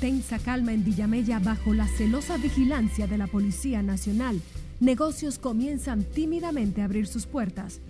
Tensa 0.00 0.38
calma 0.38 0.72
en 0.72 0.84
Villamella 0.84 1.40
bajo 1.40 1.74
la 1.74 1.88
celosa 1.88 2.36
vigilancia 2.36 3.08
de 3.08 3.18
la 3.18 3.26
Policía 3.26 3.82
Nacional. 3.82 4.40
Negocios 4.78 5.40
comienzan 5.40 6.04
tímidamente 6.04 6.82
a 6.82 6.84
abrir 6.84 7.08
sus 7.08 7.26
puertas. 7.26 7.80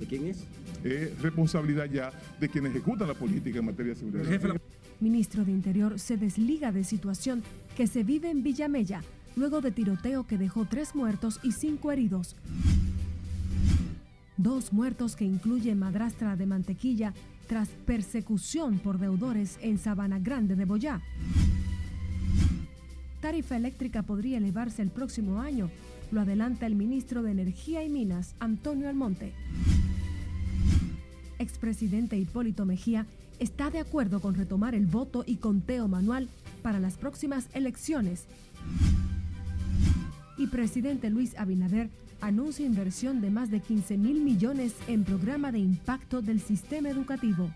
¿De 0.00 0.06
quién 0.06 0.26
es? 0.26 0.38
Es 0.82 1.16
responsabilidad 1.22 1.84
ya 1.84 2.12
de 2.40 2.48
quien 2.48 2.66
ejecuta 2.66 3.06
la 3.06 3.14
política 3.14 3.60
en 3.60 3.66
materia 3.66 3.94
de 3.94 4.00
seguridad. 4.00 4.60
Ministro 4.98 5.44
de 5.44 5.52
Interior 5.52 6.00
se 6.00 6.16
desliga 6.16 6.72
de 6.72 6.82
situación 6.82 7.44
que 7.76 7.86
se 7.86 8.02
vive 8.02 8.28
en 8.28 8.42
Villamella 8.42 9.02
luego 9.36 9.60
de 9.60 9.70
tiroteo 9.70 10.26
que 10.26 10.36
dejó 10.36 10.64
tres 10.64 10.96
muertos 10.96 11.38
y 11.44 11.52
cinco 11.52 11.92
heridos. 11.92 12.34
Dos 14.36 14.72
muertos 14.72 15.14
que 15.14 15.24
incluye 15.24 15.76
madrastra 15.76 16.34
de 16.34 16.46
mantequilla 16.46 17.14
tras 17.54 17.68
persecución 17.68 18.80
por 18.80 18.98
deudores 18.98 19.60
en 19.62 19.78
Sabana 19.78 20.18
Grande 20.18 20.56
de 20.56 20.64
Boyá. 20.64 21.00
Tarifa 23.20 23.54
eléctrica 23.54 24.02
podría 24.02 24.38
elevarse 24.38 24.82
el 24.82 24.90
próximo 24.90 25.40
año, 25.40 25.70
lo 26.10 26.22
adelanta 26.22 26.66
el 26.66 26.74
ministro 26.74 27.22
de 27.22 27.30
Energía 27.30 27.84
y 27.84 27.88
Minas, 27.88 28.34
Antonio 28.40 28.88
Almonte. 28.88 29.34
Expresidente 31.38 32.18
Hipólito 32.18 32.64
Mejía 32.64 33.06
está 33.38 33.70
de 33.70 33.78
acuerdo 33.78 34.18
con 34.18 34.34
retomar 34.34 34.74
el 34.74 34.86
voto 34.86 35.22
y 35.24 35.36
conteo 35.36 35.86
manual 35.86 36.28
para 36.60 36.80
las 36.80 36.96
próximas 36.96 37.46
elecciones. 37.54 38.24
Y 40.38 40.48
presidente 40.48 41.08
Luis 41.08 41.38
Abinader 41.38 41.88
anuncia 42.26 42.64
inversión 42.64 43.20
de 43.20 43.30
más 43.30 43.50
de 43.50 43.60
15 43.60 43.98
mil 43.98 44.24
millones 44.24 44.74
en 44.88 45.04
programa 45.04 45.52
de 45.52 45.58
impacto 45.58 46.22
del 46.22 46.40
sistema 46.40 46.88
educativo. 46.88 47.50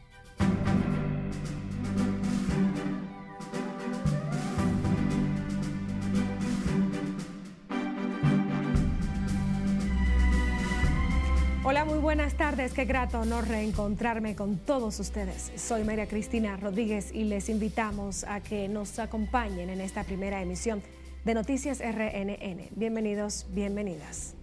Hola, 11.64 11.84
muy 11.84 11.98
buenas 11.98 12.34
tardes. 12.36 12.72
Qué 12.72 12.84
grato 12.84 13.20
honor 13.20 13.48
reencontrarme 13.48 14.34
con 14.34 14.58
todos 14.58 15.00
ustedes. 15.00 15.50
Soy 15.56 15.84
María 15.84 16.08
Cristina 16.08 16.56
Rodríguez 16.56 17.10
y 17.12 17.24
les 17.24 17.48
invitamos 17.48 18.24
a 18.24 18.40
que 18.40 18.68
nos 18.68 18.98
acompañen 18.98 19.70
en 19.70 19.80
esta 19.80 20.04
primera 20.04 20.42
emisión 20.42 20.82
de 21.24 21.34
Noticias 21.34 21.80
RNN. 21.80 22.68
Bienvenidos, 22.76 23.46
bienvenidas. 23.50 24.37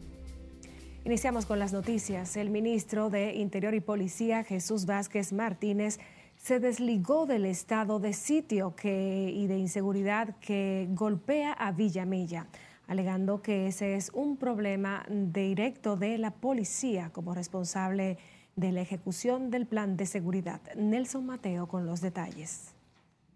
Iniciamos 1.06 1.46
con 1.46 1.60
las 1.60 1.72
noticias. 1.72 2.36
El 2.36 2.50
ministro 2.50 3.12
de 3.12 3.36
Interior 3.36 3.76
y 3.76 3.80
Policía, 3.80 4.44
Jesús 4.44 4.88
Vázquez 4.88 5.34
Martínez, 5.34 6.00
se 6.36 6.60
desligó 6.60 7.28
del 7.28 7.46
estado 7.46 8.00
de 8.00 8.12
sitio 8.12 8.76
que, 8.76 9.32
y 9.32 9.46
de 9.46 9.60
inseguridad 9.60 10.36
que 10.40 10.90
golpea 10.92 11.54
a 11.54 11.72
Villamella 11.72 12.48
alegando 12.88 13.42
que 13.42 13.68
ese 13.68 13.96
es 13.96 14.12
un 14.14 14.38
problema 14.38 15.06
directo 15.10 15.96
de 15.96 16.18
la 16.18 16.32
policía 16.32 17.10
como 17.12 17.34
responsable 17.34 18.18
de 18.56 18.72
la 18.72 18.82
ejecución 18.82 19.50
del 19.50 19.66
plan 19.66 19.98
de 19.98 20.06
seguridad. 20.06 20.62
Nelson 20.76 21.26
Mateo 21.26 21.68
con 21.68 21.86
los 21.86 22.02
detalles. 22.02 22.76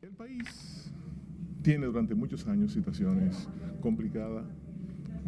El 0.01 0.11
país 0.11 0.91
tiene 1.61 1.87
durante 1.87 2.15
muchos 2.15 2.47
años 2.47 2.73
situaciones 2.73 3.47
complicadas 3.81 4.45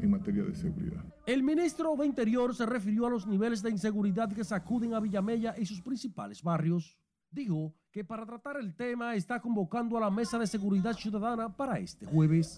en 0.02 0.10
materia 0.10 0.44
de 0.44 0.56
seguridad. 0.56 1.04
El 1.28 1.44
ministro 1.44 1.96
de 1.96 2.08
Interior 2.08 2.56
se 2.56 2.66
refirió 2.66 3.06
a 3.06 3.10
los 3.12 3.28
niveles 3.28 3.62
de 3.62 3.70
inseguridad 3.70 4.34
que 4.34 4.44
sacuden 4.44 4.96
a 4.96 5.00
Villamella 5.00 5.54
y 5.56 5.68
sus 5.68 5.80
principales 5.80 6.42
barrios. 6.42 6.98
Dijo 7.30 7.76
que 7.92 8.04
para 8.04 8.26
tratar 8.26 8.58
el 8.58 8.74
tema 8.74 9.16
está 9.16 9.40
convocando 9.40 9.98
a 9.98 10.02
la 10.02 10.10
Mesa 10.10 10.40
de 10.40 10.48
Seguridad 10.48 10.94
Ciudadana 10.94 11.56
para 11.56 11.78
este 11.78 12.08
jueves. 12.08 12.58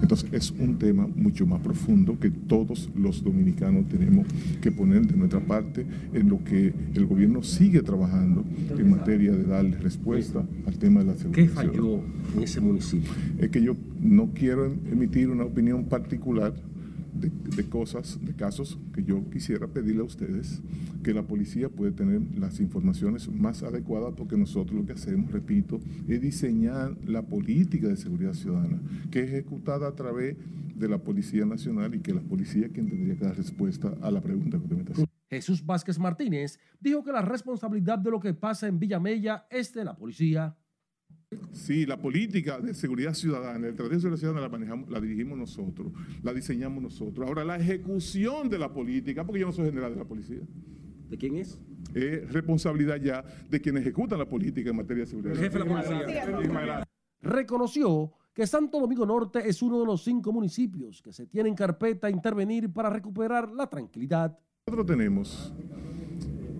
Entonces 0.00 0.30
es 0.32 0.50
un 0.50 0.78
tema 0.78 1.06
mucho 1.06 1.46
más 1.46 1.60
profundo 1.60 2.18
que 2.18 2.30
todos 2.30 2.90
los 2.94 3.24
dominicanos 3.24 3.88
tenemos 3.88 4.26
que 4.60 4.70
poner 4.70 5.06
de 5.06 5.16
nuestra 5.16 5.40
parte 5.40 5.86
en 6.12 6.28
lo 6.28 6.44
que 6.44 6.74
el 6.94 7.06
gobierno 7.06 7.42
sigue 7.42 7.80
trabajando 7.80 8.44
en 8.76 8.90
materia 8.90 9.32
de 9.32 9.44
darle 9.44 9.78
respuesta 9.78 10.44
al 10.66 10.78
tema 10.78 11.00
de 11.00 11.06
la 11.06 11.16
seguridad. 11.16 11.46
¿Qué 11.46 11.48
falló 11.48 12.02
en 12.34 12.42
ese 12.42 12.60
municipio? 12.60 13.10
Es 13.38 13.48
que 13.48 13.62
yo 13.62 13.74
no 14.00 14.32
quiero 14.34 14.66
emitir 14.66 15.30
una 15.30 15.44
opinión 15.44 15.86
particular 15.86 16.54
de, 17.30 17.68
cosas, 17.68 18.18
de 18.24 18.34
casos 18.34 18.78
que 18.94 19.04
yo 19.04 19.28
quisiera 19.30 19.66
pedirle 19.66 20.02
a 20.02 20.04
ustedes 20.04 20.60
que 21.02 21.12
la 21.12 21.22
policía 21.22 21.68
puede 21.68 21.92
tener 21.92 22.22
las 22.38 22.60
informaciones 22.60 23.28
más 23.28 23.62
adecuadas 23.62 24.14
porque 24.16 24.36
nosotros 24.36 24.78
lo 24.78 24.86
que 24.86 24.92
hacemos, 24.92 25.30
repito, 25.30 25.80
es 26.08 26.20
diseñar 26.20 26.96
la 27.06 27.22
política 27.22 27.88
de 27.88 27.96
seguridad 27.96 28.32
ciudadana 28.32 28.80
que 29.10 29.20
es 29.20 29.30
ejecutada 29.30 29.88
a 29.88 29.94
través 29.94 30.36
de 30.74 30.88
la 30.88 30.98
Policía 30.98 31.46
Nacional 31.46 31.94
y 31.94 32.00
que 32.00 32.12
la 32.12 32.20
policía 32.20 32.68
quien 32.68 32.88
tendría 32.88 33.16
que 33.16 33.24
dar 33.24 33.36
respuesta 33.36 33.94
a 34.02 34.10
la 34.10 34.20
pregunta 34.20 34.58
que 34.58 34.64
usted 34.64 34.76
me 34.76 34.82
está. 34.82 35.04
Jesús 35.30 35.64
Vázquez 35.64 35.98
Martínez 35.98 36.58
dijo 36.80 37.02
que 37.02 37.12
la 37.12 37.22
responsabilidad 37.22 37.98
de 37.98 38.10
lo 38.10 38.20
que 38.20 38.34
pasa 38.34 38.66
en 38.66 38.78
Villamella 38.78 39.46
es 39.50 39.72
de 39.72 39.84
la 39.84 39.96
policía. 39.96 40.56
Sí, 41.52 41.86
la 41.86 42.00
política 42.00 42.60
de 42.60 42.74
seguridad 42.74 43.14
ciudadana, 43.14 43.66
el 43.66 43.72
estrategia 43.72 43.96
de 43.96 44.00
seguridad 44.00 44.20
ciudadana 44.20 44.40
la, 44.42 44.48
manejamos, 44.48 44.90
la 44.90 45.00
dirigimos 45.00 45.38
nosotros, 45.38 45.92
la 46.22 46.32
diseñamos 46.32 46.82
nosotros. 46.82 47.26
Ahora, 47.26 47.44
la 47.44 47.56
ejecución 47.56 48.48
de 48.48 48.58
la 48.58 48.72
política, 48.72 49.24
porque 49.24 49.40
yo 49.40 49.46
no 49.46 49.52
soy 49.52 49.66
general 49.66 49.92
de 49.92 49.98
la 49.98 50.04
policía. 50.04 50.40
¿De 51.08 51.18
quién 51.18 51.36
es? 51.36 51.58
Es 51.94 52.32
responsabilidad 52.32 52.96
ya 53.00 53.24
de 53.48 53.60
quien 53.60 53.76
ejecuta 53.76 54.16
la 54.16 54.28
política 54.28 54.70
en 54.70 54.76
materia 54.76 55.04
de 55.04 55.10
seguridad. 55.10 55.36
jefe 55.36 55.58
de 55.58 55.64
la 55.64 55.82
policía. 55.82 56.88
Reconoció 57.20 58.12
que 58.34 58.46
Santo 58.46 58.80
Domingo 58.80 59.06
Norte 59.06 59.48
es 59.48 59.62
uno 59.62 59.80
de 59.80 59.86
los 59.86 60.02
cinco 60.02 60.32
municipios 60.32 61.00
que 61.00 61.12
se 61.12 61.26
tienen 61.26 61.54
carpeta 61.54 62.08
a 62.08 62.10
intervenir 62.10 62.72
para 62.72 62.90
recuperar 62.90 63.50
la 63.52 63.68
tranquilidad. 63.68 64.36
Nosotros 64.66 64.86
tenemos, 64.86 65.54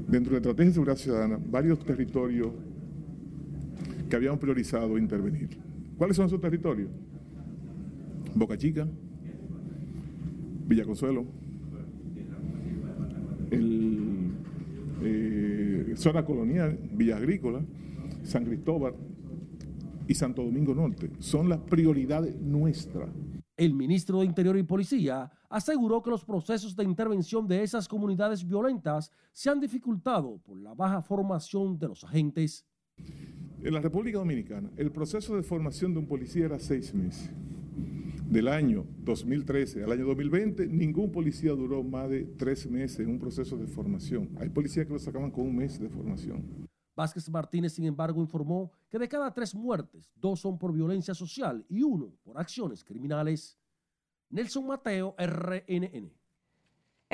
dentro 0.06 0.30
de 0.30 0.36
la 0.36 0.36
estrategia 0.36 0.66
de 0.66 0.72
seguridad 0.72 0.96
ciudadana, 0.96 1.38
varios 1.50 1.80
territorios 1.84 2.52
que 4.08 4.16
habían 4.16 4.38
priorizado 4.38 4.98
intervenir. 4.98 5.58
¿Cuáles 5.96 6.16
son 6.16 6.26
esos 6.26 6.40
territorios? 6.40 6.90
Boca 8.34 8.56
Chica, 8.58 8.86
Villa 10.66 10.84
Consuelo, 10.84 11.24
el, 13.50 14.32
eh, 15.02 15.92
zona 15.96 16.24
colonial, 16.24 16.78
Villa 16.92 17.16
Agrícola, 17.16 17.60
San 18.22 18.44
Cristóbal 18.44 18.94
y 20.08 20.14
Santo 20.14 20.42
Domingo 20.42 20.74
Norte. 20.74 21.10
Son 21.18 21.48
las 21.48 21.60
prioridades 21.60 22.34
nuestras. 22.40 23.10
El 23.56 23.74
ministro 23.74 24.18
de 24.18 24.26
Interior 24.26 24.58
y 24.58 24.64
Policía 24.64 25.30
aseguró 25.48 26.02
que 26.02 26.10
los 26.10 26.24
procesos 26.24 26.74
de 26.74 26.82
intervención 26.82 27.46
de 27.46 27.62
esas 27.62 27.86
comunidades 27.86 28.44
violentas 28.44 29.12
se 29.32 29.48
han 29.48 29.60
dificultado 29.60 30.38
por 30.38 30.58
la 30.58 30.74
baja 30.74 31.00
formación 31.02 31.78
de 31.78 31.88
los 31.88 32.02
agentes. 32.02 32.66
En 33.64 33.72
la 33.72 33.80
República 33.80 34.18
Dominicana, 34.18 34.70
el 34.76 34.92
proceso 34.92 35.34
de 35.34 35.42
formación 35.42 35.94
de 35.94 35.98
un 35.98 36.06
policía 36.06 36.44
era 36.44 36.58
seis 36.58 36.92
meses. 36.92 37.30
Del 38.28 38.48
año 38.48 38.84
2013 38.98 39.84
al 39.84 39.92
año 39.92 40.04
2020, 40.04 40.66
ningún 40.66 41.10
policía 41.10 41.52
duró 41.52 41.82
más 41.82 42.10
de 42.10 42.24
tres 42.24 42.70
meses 42.70 43.00
en 43.00 43.08
un 43.08 43.18
proceso 43.18 43.56
de 43.56 43.66
formación. 43.66 44.28
Hay 44.38 44.50
policías 44.50 44.86
que 44.86 44.92
lo 44.92 44.98
sacaban 44.98 45.30
con 45.30 45.46
un 45.46 45.56
mes 45.56 45.80
de 45.80 45.88
formación. 45.88 46.68
Vázquez 46.94 47.26
Martínez, 47.30 47.72
sin 47.72 47.86
embargo, 47.86 48.20
informó 48.20 48.70
que 48.90 48.98
de 48.98 49.08
cada 49.08 49.32
tres 49.32 49.54
muertes, 49.54 50.12
dos 50.14 50.40
son 50.40 50.58
por 50.58 50.70
violencia 50.70 51.14
social 51.14 51.64
y 51.70 51.82
uno 51.82 52.12
por 52.22 52.38
acciones 52.38 52.84
criminales. 52.84 53.58
Nelson 54.28 54.66
Mateo, 54.66 55.14
RNN. 55.16 56.12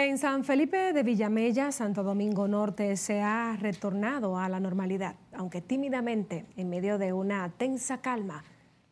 En 0.03 0.17
San 0.17 0.45
Felipe 0.45 0.95
de 0.95 1.03
Villamella, 1.03 1.71
Santo 1.73 2.03
Domingo 2.03 2.49
Norte, 2.49 2.97
se 2.97 3.21
ha 3.21 3.55
retornado 3.61 4.39
a 4.39 4.49
la 4.49 4.59
normalidad, 4.59 5.17
aunque 5.35 5.61
tímidamente, 5.61 6.47
en 6.57 6.71
medio 6.71 6.97
de 6.97 7.13
una 7.13 7.51
tensa 7.59 8.01
calma, 8.01 8.43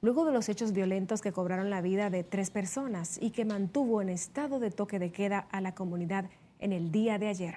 luego 0.02 0.26
de 0.26 0.32
los 0.32 0.50
hechos 0.50 0.72
violentos 0.72 1.22
que 1.22 1.32
cobraron 1.32 1.70
la 1.70 1.80
vida 1.80 2.10
de 2.10 2.24
tres 2.24 2.50
personas 2.50 3.18
y 3.22 3.30
que 3.30 3.46
mantuvo 3.46 4.02
en 4.02 4.10
estado 4.10 4.60
de 4.60 4.70
toque 4.70 4.98
de 4.98 5.10
queda 5.10 5.48
a 5.50 5.62
la 5.62 5.74
comunidad 5.74 6.28
en 6.58 6.74
el 6.74 6.92
día 6.92 7.18
de 7.18 7.28
ayer. 7.28 7.54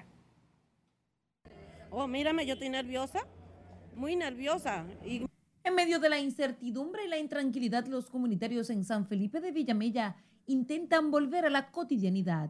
Oh, 1.90 2.08
mírame, 2.08 2.46
yo 2.46 2.54
estoy 2.54 2.70
nerviosa, 2.70 3.28
muy 3.98 4.16
nerviosa. 4.16 4.86
Y... 5.06 5.26
En 5.66 5.76
medio 5.76 6.00
de 6.00 6.08
la 6.08 6.20
incertidumbre 6.20 7.04
y 7.04 7.10
la 7.10 7.18
intranquilidad, 7.18 7.86
los 7.86 8.10
comunitarios 8.10 8.70
en 8.70 8.86
San 8.86 9.08
Felipe 9.08 9.42
de 9.42 9.52
Villamella 9.52 10.16
intentan 10.48 11.12
volver 11.12 11.46
a 11.46 11.50
la 11.50 11.70
cotidianidad. 11.70 12.50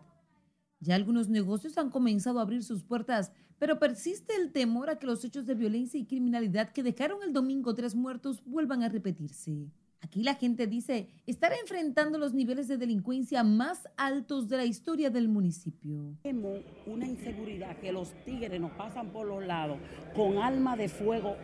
Ya 0.82 0.96
algunos 0.96 1.30
negocios 1.30 1.78
han 1.78 1.90
comenzado 1.90 2.40
a 2.40 2.42
abrir 2.42 2.64
sus 2.64 2.84
puertas, 2.84 3.32
pero 3.60 3.80
persiste 3.80 4.36
el 4.36 4.52
temor 4.52 4.90
a 4.90 4.98
que 4.98 5.06
los 5.06 5.24
hechos 5.24 5.46
de 5.46 5.54
violencia 5.54 6.00
y 6.00 6.06
criminalidad 6.06 6.72
que 6.72 6.82
dejaron 6.82 7.22
el 7.24 7.34
domingo 7.34 7.76
tres 7.76 7.96
muertos 7.96 8.44
vuelvan 8.46 8.82
a 8.82 8.90
repetirse. 8.90 9.70
Aquí 10.04 10.24
la 10.24 10.34
gente 10.34 10.66
dice 10.66 11.08
estar 11.28 11.54
enfrentando 11.54 12.18
los 12.18 12.34
niveles 12.34 12.68
de 12.68 12.78
delincuencia 12.78 13.44
más 13.44 13.88
altos 13.96 14.50
de 14.50 14.58
la 14.58 14.66
historia 14.66 15.12
del 15.12 15.28
municipio. 15.28 16.18
Tenemos 16.24 16.62
una 16.88 17.06
inseguridad 17.06 17.78
que 17.78 17.92
los 17.92 18.12
tigres 18.26 18.60
nos 18.60 18.72
pasan 18.72 19.12
por 19.12 19.28
los 19.28 19.46
lados 19.46 19.78
con 20.16 20.40
alma 20.40 20.76
de 20.76 20.90
fuego 20.90 21.36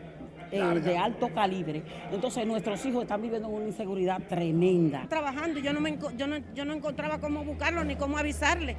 eh, 0.52 0.60
de 0.84 0.98
alto 0.98 1.32
calibre. 1.34 1.84
Entonces 2.12 2.48
nuestros 2.48 2.84
hijos 2.86 3.04
están 3.04 3.22
viviendo 3.22 3.48
una 3.48 3.68
inseguridad 3.68 4.28
tremenda. 4.28 5.08
Trabajando, 5.08 5.60
yo 5.60 5.72
no, 5.72 5.80
me, 5.80 6.00
yo, 6.18 6.26
no, 6.26 6.38
yo 6.56 6.66
no 6.66 6.74
encontraba 6.74 7.20
cómo 7.20 7.44
buscarlo 7.44 7.84
ni 7.84 7.96
cómo 7.96 8.18
avisarle, 8.18 8.76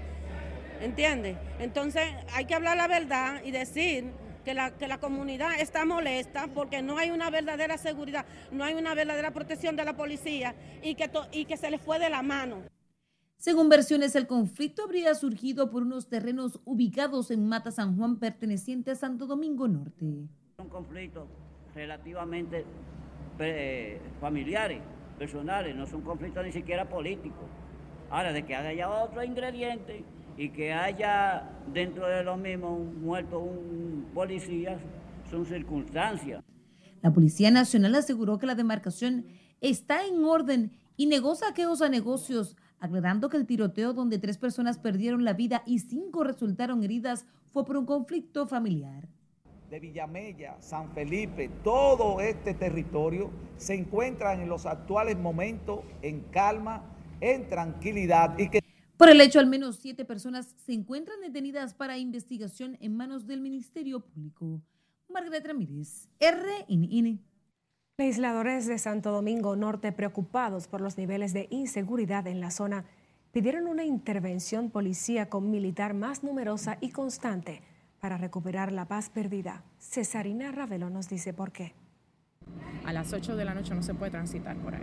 ¿entiendes? 0.80 1.36
Entonces 1.58 2.04
hay 2.34 2.44
que 2.44 2.54
hablar 2.54 2.76
la 2.76 2.88
verdad 2.88 3.42
y 3.44 3.50
decir 3.50 4.04
que 4.44 4.54
la, 4.54 4.70
que 4.70 4.88
la 4.88 4.98
comunidad 4.98 5.60
está 5.60 5.84
molesta 5.84 6.48
porque 6.54 6.82
no 6.82 6.96
hay 6.98 7.10
una 7.10 7.30
verdadera 7.30 7.76
seguridad, 7.76 8.24
no 8.50 8.64
hay 8.64 8.74
una 8.74 8.94
verdadera 8.94 9.30
protección 9.30 9.76
de 9.76 9.84
la 9.84 9.96
policía 9.96 10.54
y 10.82 10.94
que, 10.94 11.10
y 11.32 11.44
que 11.44 11.56
se 11.56 11.70
les 11.70 11.80
fue 11.80 11.98
de 11.98 12.10
la 12.10 12.22
mano. 12.22 12.62
Según 13.36 13.68
versiones, 13.68 14.16
el 14.16 14.26
conflicto 14.26 14.82
habría 14.82 15.14
surgido 15.14 15.70
por 15.70 15.82
unos 15.82 16.08
terrenos 16.08 16.60
ubicados 16.64 17.30
en 17.30 17.46
Mata 17.48 17.70
San 17.70 17.96
Juan 17.96 18.18
perteneciente 18.18 18.90
a 18.90 18.94
Santo 18.96 19.26
Domingo 19.26 19.68
Norte. 19.68 20.04
Un 20.04 20.68
conflicto 20.68 21.28
relativamente 21.74 22.64
eh, 23.38 24.00
familiares, 24.20 24.80
personales, 25.18 25.76
no 25.76 25.86
son 25.86 26.02
conflictos 26.02 26.44
ni 26.44 26.50
siquiera 26.50 26.88
políticos. 26.88 27.44
Ahora, 28.10 28.32
de 28.32 28.44
que 28.44 28.56
haya 28.56 28.88
otro 28.88 29.22
ingrediente 29.22 30.02
y 30.38 30.50
que 30.50 30.72
haya 30.72 31.50
dentro 31.74 32.06
de 32.06 32.22
lo 32.22 32.36
mismo 32.36 32.76
un 32.76 33.02
muerto 33.02 33.40
un 33.40 34.06
policía, 34.14 34.78
son 35.28 35.44
circunstancias. 35.44 36.42
La 37.02 37.12
Policía 37.12 37.50
Nacional 37.50 37.96
aseguró 37.96 38.38
que 38.38 38.46
la 38.46 38.54
demarcación 38.54 39.26
está 39.60 40.06
en 40.06 40.24
orden 40.24 40.72
y 40.96 41.06
negó 41.06 41.34
saqueos 41.34 41.82
a 41.82 41.88
negocios 41.88 42.56
aclarando 42.80 43.28
que 43.28 43.36
el 43.36 43.46
tiroteo 43.46 43.92
donde 43.92 44.18
tres 44.18 44.38
personas 44.38 44.78
perdieron 44.78 45.24
la 45.24 45.32
vida 45.32 45.62
y 45.66 45.80
cinco 45.80 46.22
resultaron 46.22 46.82
heridas 46.84 47.26
fue 47.52 47.64
por 47.64 47.76
un 47.76 47.86
conflicto 47.86 48.46
familiar. 48.46 49.08
De 49.68 49.80
Villamella, 49.80 50.56
San 50.60 50.90
Felipe, 50.92 51.50
todo 51.62 52.20
este 52.20 52.54
territorio 52.54 53.30
se 53.56 53.74
encuentra 53.74 54.34
en 54.34 54.48
los 54.48 54.64
actuales 54.64 55.18
momentos 55.18 55.80
en 56.00 56.20
calma, 56.30 56.84
en 57.20 57.48
tranquilidad 57.48 58.38
y 58.38 58.48
que... 58.48 58.57
Por 58.98 59.08
el 59.08 59.20
hecho, 59.20 59.38
al 59.38 59.46
menos 59.46 59.76
siete 59.76 60.04
personas 60.04 60.56
se 60.66 60.72
encuentran 60.72 61.20
detenidas 61.20 61.72
para 61.72 61.98
investigación 61.98 62.76
en 62.80 62.96
manos 62.96 63.28
del 63.28 63.40
Ministerio 63.40 64.00
Público. 64.00 64.60
Margaret 65.08 65.46
Ramírez, 65.46 66.08
RNN. 66.18 67.20
Legisladores 67.96 68.66
de 68.66 68.76
Santo 68.76 69.12
Domingo 69.12 69.54
Norte, 69.54 69.92
preocupados 69.92 70.66
por 70.66 70.80
los 70.80 70.98
niveles 70.98 71.32
de 71.32 71.46
inseguridad 71.50 72.26
en 72.26 72.40
la 72.40 72.50
zona, 72.50 72.86
pidieron 73.30 73.68
una 73.68 73.84
intervención 73.84 74.68
policíaco 74.68 75.40
militar 75.40 75.94
más 75.94 76.24
numerosa 76.24 76.76
y 76.80 76.90
constante 76.90 77.62
para 78.00 78.18
recuperar 78.18 78.72
la 78.72 78.88
paz 78.88 79.10
perdida. 79.10 79.62
Cesarina 79.78 80.50
Ravelo 80.50 80.90
nos 80.90 81.08
dice 81.08 81.32
por 81.32 81.52
qué. 81.52 81.72
A 82.84 82.92
las 82.92 83.12
8 83.12 83.36
de 83.36 83.44
la 83.44 83.54
noche 83.54 83.76
no 83.76 83.82
se 83.84 83.94
puede 83.94 84.10
transitar 84.10 84.56
por 84.56 84.74
ahí. 84.74 84.82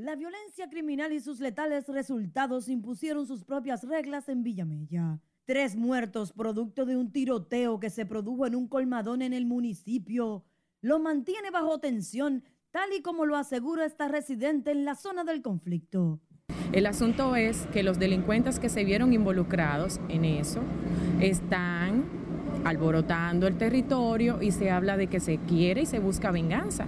La 0.00 0.16
violencia 0.16 0.70
criminal 0.70 1.12
y 1.12 1.20
sus 1.20 1.40
letales 1.40 1.86
resultados 1.86 2.70
impusieron 2.70 3.26
sus 3.26 3.44
propias 3.44 3.84
reglas 3.84 4.30
en 4.30 4.42
Villamella. 4.42 5.20
Tres 5.44 5.76
muertos 5.76 6.32
producto 6.32 6.86
de 6.86 6.96
un 6.96 7.12
tiroteo 7.12 7.78
que 7.78 7.90
se 7.90 8.06
produjo 8.06 8.46
en 8.46 8.54
un 8.54 8.66
colmadón 8.66 9.20
en 9.20 9.34
el 9.34 9.44
municipio 9.44 10.46
lo 10.80 11.00
mantiene 11.00 11.50
bajo 11.50 11.80
tensión, 11.80 12.44
tal 12.70 12.94
y 12.96 13.02
como 13.02 13.26
lo 13.26 13.36
asegura 13.36 13.84
esta 13.84 14.08
residente 14.08 14.70
en 14.70 14.86
la 14.86 14.94
zona 14.94 15.22
del 15.22 15.42
conflicto. 15.42 16.18
El 16.72 16.86
asunto 16.86 17.36
es 17.36 17.66
que 17.66 17.82
los 17.82 17.98
delincuentes 17.98 18.58
que 18.58 18.70
se 18.70 18.84
vieron 18.84 19.12
involucrados 19.12 20.00
en 20.08 20.24
eso 20.24 20.62
están 21.20 22.06
alborotando 22.64 23.46
el 23.46 23.58
territorio 23.58 24.40
y 24.40 24.52
se 24.52 24.70
habla 24.70 24.96
de 24.96 25.08
que 25.08 25.20
se 25.20 25.36
quiere 25.36 25.82
y 25.82 25.86
se 25.86 25.98
busca 25.98 26.30
venganza. 26.30 26.86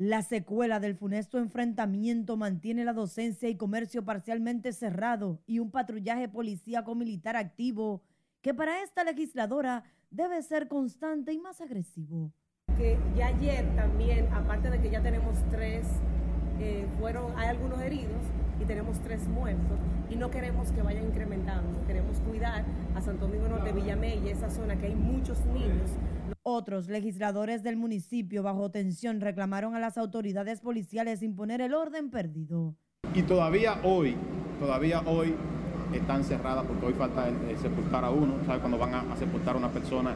La 0.00 0.22
secuela 0.22 0.80
del 0.80 0.94
funesto 0.94 1.36
enfrentamiento 1.36 2.38
mantiene 2.38 2.86
la 2.86 2.94
docencia 2.94 3.50
y 3.50 3.56
comercio 3.56 4.02
parcialmente 4.02 4.72
cerrado 4.72 5.42
y 5.46 5.58
un 5.58 5.70
patrullaje 5.70 6.26
policíaco 6.26 6.94
militar 6.94 7.36
activo 7.36 8.00
que 8.40 8.54
para 8.54 8.82
esta 8.82 9.04
legisladora 9.04 9.84
debe 10.10 10.40
ser 10.40 10.68
constante 10.68 11.34
y 11.34 11.38
más 11.38 11.60
agresivo 11.60 12.32
que 12.78 12.96
ya 13.14 13.26
ayer 13.26 13.66
también, 13.76 14.32
aparte 14.32 14.70
de 14.70 14.80
que 14.80 14.88
ya 14.88 15.02
tenemos 15.02 15.36
tres, 15.50 15.86
eh, 16.60 16.86
fueron, 16.98 17.38
hay 17.38 17.48
algunos 17.48 17.78
heridos 17.82 18.22
y 18.58 18.64
tenemos 18.64 18.98
tres 19.00 19.28
muertos 19.28 19.78
y 20.08 20.16
no 20.16 20.30
queremos 20.30 20.72
que 20.72 20.80
vayan 20.80 21.04
incrementando, 21.04 21.84
queremos 21.86 22.18
cuidar 22.20 22.64
a 22.94 23.02
Santo 23.02 23.26
Domingo 23.26 23.48
Norte, 23.48 23.72
Villamella, 23.72 24.30
esa 24.30 24.48
zona 24.48 24.76
que 24.76 24.86
hay 24.86 24.94
muchos 24.94 25.44
niños. 25.44 25.90
Otros 26.42 26.88
legisladores 26.88 27.62
del 27.62 27.76
municipio 27.76 28.42
bajo 28.42 28.70
tensión 28.70 29.20
reclamaron 29.20 29.74
a 29.74 29.80
las 29.80 29.98
autoridades 29.98 30.60
policiales 30.60 31.22
imponer 31.22 31.60
el 31.60 31.74
orden 31.74 32.10
perdido. 32.10 32.74
Y 33.14 33.22
todavía 33.22 33.80
hoy, 33.82 34.16
todavía 34.58 35.00
hoy 35.06 35.34
están 35.94 36.24
cerradas 36.24 36.64
porque 36.66 36.86
hoy 36.86 36.92
falta 36.94 37.28
sepultar 37.60 38.04
a 38.04 38.10
uno, 38.10 38.34
¿sabes? 38.46 38.60
Cuando 38.60 38.78
van 38.78 38.94
a, 38.94 39.16
sepultar 39.16 39.56
a 39.56 39.58
una 39.58 39.70
persona 39.70 40.14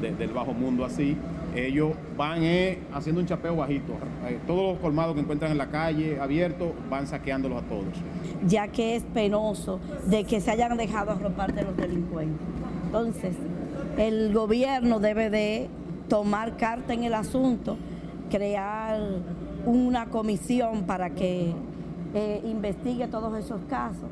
del 0.00 0.32
bajo 0.32 0.52
mundo 0.52 0.84
así, 0.84 1.16
ellos 1.54 1.92
van 2.16 2.42
eh, 2.42 2.78
haciendo 2.92 3.20
un 3.20 3.26
chapeo 3.26 3.56
bajito. 3.56 3.92
Eh, 4.26 4.38
todos 4.46 4.72
los 4.72 4.78
colmados 4.80 5.14
que 5.14 5.20
encuentran 5.20 5.52
en 5.52 5.58
la 5.58 5.68
calle 5.68 6.18
abiertos 6.18 6.70
van 6.90 7.06
saqueándolos 7.06 7.62
a 7.62 7.66
todos. 7.66 7.94
Ya 8.46 8.68
que 8.68 8.96
es 8.96 9.04
penoso 9.04 9.78
de 10.06 10.24
que 10.24 10.40
se 10.40 10.50
hayan 10.50 10.76
dejado 10.76 11.12
arropar 11.12 11.54
de 11.54 11.62
los 11.62 11.76
delincuentes. 11.76 12.46
Entonces, 12.86 13.36
el 13.98 14.32
gobierno 14.32 15.00
debe 15.00 15.30
de 15.30 15.68
tomar 16.08 16.56
carta 16.56 16.94
en 16.94 17.04
el 17.04 17.14
asunto, 17.14 17.76
crear 18.30 19.00
una 19.66 20.08
comisión 20.08 20.86
para 20.86 21.14
que 21.14 21.54
eh, 22.14 22.40
investigue 22.44 23.06
todos 23.08 23.38
esos 23.38 23.62
casos. 23.64 24.10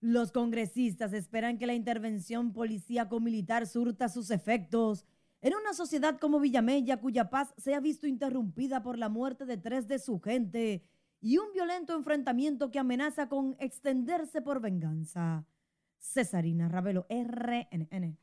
Los 0.00 0.32
congresistas 0.32 1.12
esperan 1.12 1.58
que 1.58 1.66
la 1.66 1.74
intervención 1.74 2.52
policíaco-militar 2.52 3.66
surta 3.66 4.08
sus 4.08 4.30
efectos 4.30 5.04
en 5.40 5.54
una 5.54 5.74
sociedad 5.74 6.18
como 6.18 6.40
Villamella, 6.40 6.98
cuya 6.98 7.30
paz 7.30 7.52
se 7.56 7.74
ha 7.74 7.80
visto 7.80 8.06
interrumpida 8.06 8.82
por 8.82 8.98
la 8.98 9.08
muerte 9.08 9.44
de 9.44 9.56
tres 9.56 9.88
de 9.88 9.98
su 9.98 10.20
gente 10.20 10.82
y 11.20 11.38
un 11.38 11.52
violento 11.52 11.96
enfrentamiento 11.96 12.70
que 12.70 12.78
amenaza 12.78 13.28
con 13.28 13.56
extenderse 13.58 14.42
por 14.42 14.60
venganza. 14.60 15.46
Cesarina 15.98 16.68
Ravelo, 16.68 17.06
RNN. 17.08 18.21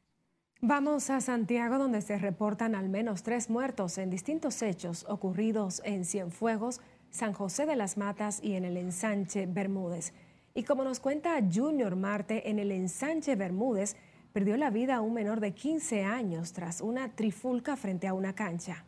Vamos 0.62 1.10
a 1.10 1.22
Santiago, 1.22 1.78
donde 1.78 2.02
se 2.02 2.18
reportan 2.18 2.76
al 2.76 2.90
menos 2.90 3.24
tres 3.24 3.50
muertos 3.50 3.98
en 3.98 4.10
distintos 4.10 4.62
hechos 4.62 5.06
ocurridos 5.08 5.82
en 5.86 6.04
Cienfuegos, 6.04 6.82
San 7.12 7.32
José 7.32 7.66
de 7.66 7.78
las 7.78 7.96
Matas 7.96 8.42
y 8.44 8.56
en 8.56 8.66
el 8.66 8.76
ensanche 8.76 9.46
Bermúdez. 9.46 10.14
Y 10.54 10.64
como 10.64 10.84
nos 10.84 11.00
cuenta 11.00 11.40
Junior 11.50 11.96
Marte, 11.96 12.50
en 12.50 12.60
el 12.60 12.74
ensanche 12.74 13.38
Bermúdez, 13.38 13.96
perdió 14.34 14.58
la 14.58 14.70
vida 14.70 15.00
un 15.00 15.14
menor 15.14 15.40
de 15.40 15.54
15 15.54 16.04
años 16.04 16.52
tras 16.52 16.82
una 16.82 17.16
trifulca 17.16 17.78
frente 17.78 18.10
a 18.10 18.14
una 18.14 18.34
cancha. 18.34 18.84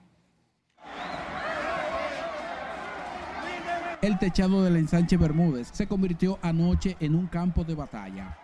El 4.01 4.19
techado 4.19 4.61
del 4.61 4.75
ensanche 4.75 5.15
Bermúdez 5.15 5.69
se 5.71 5.87
convirtió 5.87 6.37
anoche 6.41 6.97
en 6.99 7.15
un 7.15 7.27
campo 7.27 7.63
de 7.63 7.75
batalla. 7.75 8.37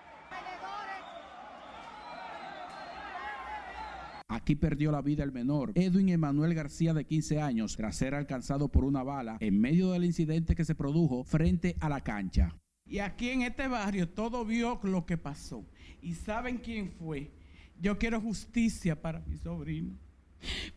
Aquí 4.29 4.55
perdió 4.55 4.91
la 4.91 5.01
vida 5.01 5.23
el 5.23 5.31
menor, 5.31 5.71
Edwin 5.75 6.09
Emanuel 6.09 6.53
García 6.53 6.93
de 6.93 7.05
15 7.05 7.39
años, 7.39 7.77
tras 7.77 7.95
ser 7.95 8.13
alcanzado 8.13 8.67
por 8.67 8.83
una 8.83 9.01
bala 9.01 9.37
en 9.39 9.59
medio 9.59 9.91
del 9.91 10.03
incidente 10.03 10.53
que 10.53 10.65
se 10.65 10.75
produjo 10.75 11.23
frente 11.23 11.77
a 11.79 11.87
la 11.87 12.01
cancha. 12.01 12.53
Y 12.85 12.99
aquí 12.99 13.29
en 13.29 13.43
este 13.43 13.69
barrio 13.69 14.09
todo 14.09 14.43
vio 14.43 14.81
lo 14.83 15.05
que 15.05 15.17
pasó. 15.17 15.65
¿Y 16.01 16.13
saben 16.13 16.57
quién 16.57 16.91
fue? 16.91 17.31
Yo 17.79 17.97
quiero 17.97 18.19
justicia 18.19 19.01
para 19.01 19.21
mi 19.21 19.37
sobrino. 19.37 19.97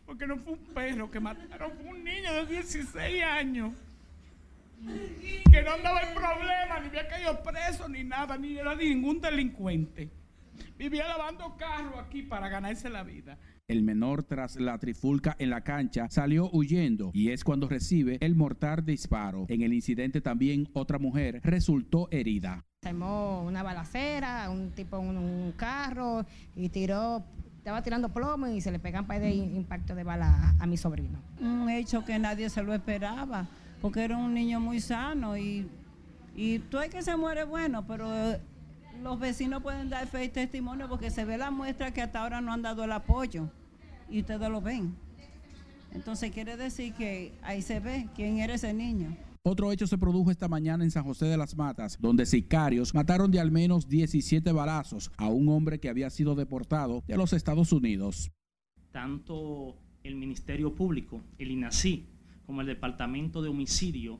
Porque 0.05 0.25
no 0.25 0.37
fue 0.37 0.53
un 0.53 0.65
perro 0.73 1.11
que 1.11 1.19
mataron, 1.19 1.71
fue 1.73 1.89
un 1.89 2.03
niño 2.05 2.33
de 2.33 2.45
16 2.45 3.23
años. 3.23 3.73
Que 5.51 5.61
no 5.61 5.71
andaba 5.71 6.01
en 6.03 6.15
problema, 6.15 6.79
ni 6.79 6.87
había 6.87 7.07
caído 7.07 7.43
preso, 7.43 7.87
ni 7.89 8.03
nada, 8.05 8.37
ni 8.37 8.57
era 8.57 8.75
ningún 8.75 9.19
delincuente. 9.19 10.09
Vivía 10.77 11.07
lavando 11.07 11.55
carro 11.57 11.99
aquí 11.99 12.23
para 12.23 12.49
ganarse 12.49 12.89
la 12.89 13.03
vida. 13.03 13.37
El 13.67 13.83
menor, 13.83 14.23
tras 14.23 14.57
la 14.57 14.77
trifulca 14.79 15.35
en 15.39 15.49
la 15.49 15.61
cancha, 15.61 16.07
salió 16.09 16.49
huyendo 16.51 17.11
y 17.13 17.29
es 17.29 17.43
cuando 17.43 17.69
recibe 17.69 18.17
el 18.19 18.35
mortal 18.35 18.83
disparo. 18.85 19.45
En 19.47 19.61
el 19.61 19.73
incidente 19.73 20.21
también 20.21 20.67
otra 20.73 20.99
mujer 20.99 21.39
resultó 21.43 22.07
herida. 22.11 22.65
Armó 22.83 23.43
una 23.43 23.63
balacera, 23.63 24.49
un 24.49 24.71
tipo 24.71 24.99
en 24.99 25.17
un 25.17 25.53
carro 25.53 26.25
y 26.55 26.69
tiró 26.69 27.23
estaba 27.61 27.83
tirando 27.83 28.09
plomo 28.09 28.47
y 28.47 28.59
se 28.59 28.71
le 28.71 28.79
pegan 28.79 29.05
para 29.05 29.19
de 29.19 29.35
impacto 29.35 29.93
de 29.93 30.03
bala 30.03 30.55
a, 30.59 30.65
mi 30.65 30.77
sobrino. 30.77 31.19
Un 31.39 31.69
hecho 31.69 32.03
que 32.03 32.17
nadie 32.17 32.49
se 32.49 32.63
lo 32.63 32.73
esperaba, 32.73 33.45
porque 33.83 34.03
era 34.03 34.17
un 34.17 34.33
niño 34.33 34.59
muy 34.59 34.79
sano 34.79 35.37
y, 35.37 35.69
y 36.35 36.57
tú 36.57 36.79
hay 36.79 36.89
que 36.89 37.03
se 37.03 37.15
muere 37.15 37.43
bueno, 37.43 37.85
pero 37.85 38.07
los 39.01 39.19
vecinos 39.19 39.61
pueden 39.61 39.89
dar 39.89 40.07
fe 40.07 40.25
y 40.25 40.29
testimonio 40.29 40.87
porque 40.87 41.09
se 41.09 41.25
ve 41.25 41.37
la 41.37 41.51
muestra 41.51 41.91
que 41.91 42.01
hasta 42.01 42.21
ahora 42.21 42.41
no 42.41 42.53
han 42.53 42.61
dado 42.61 42.83
el 42.83 42.91
apoyo 42.91 43.49
y 44.09 44.19
ustedes 44.19 44.49
lo 44.49 44.61
ven. 44.61 44.95
Entonces 45.93 46.31
quiere 46.31 46.55
decir 46.55 46.93
que 46.93 47.33
ahí 47.41 47.61
se 47.61 47.79
ve 47.79 48.07
quién 48.15 48.37
era 48.37 48.53
ese 48.53 48.73
niño. 48.73 49.15
Otro 49.43 49.71
hecho 49.71 49.87
se 49.87 49.97
produjo 49.97 50.29
esta 50.29 50.47
mañana 50.47 50.83
en 50.83 50.91
San 50.91 51.03
José 51.03 51.25
de 51.25 51.35
las 51.35 51.57
Matas, 51.57 51.97
donde 51.99 52.27
sicarios 52.27 52.93
mataron 52.93 53.31
de 53.31 53.39
al 53.39 53.51
menos 53.51 53.87
17 53.87 54.51
balazos 54.51 55.11
a 55.17 55.29
un 55.29 55.49
hombre 55.49 55.79
que 55.79 55.89
había 55.89 56.11
sido 56.11 56.35
deportado 56.35 57.03
de 57.07 57.17
los 57.17 57.33
Estados 57.33 57.71
Unidos. 57.71 58.31
Tanto 58.91 59.75
el 60.03 60.15
Ministerio 60.15 60.75
Público, 60.75 61.21
el 61.39 61.49
INACI, 61.49 62.05
como 62.45 62.61
el 62.61 62.67
Departamento 62.67 63.41
de 63.41 63.49
Homicidio 63.49 64.19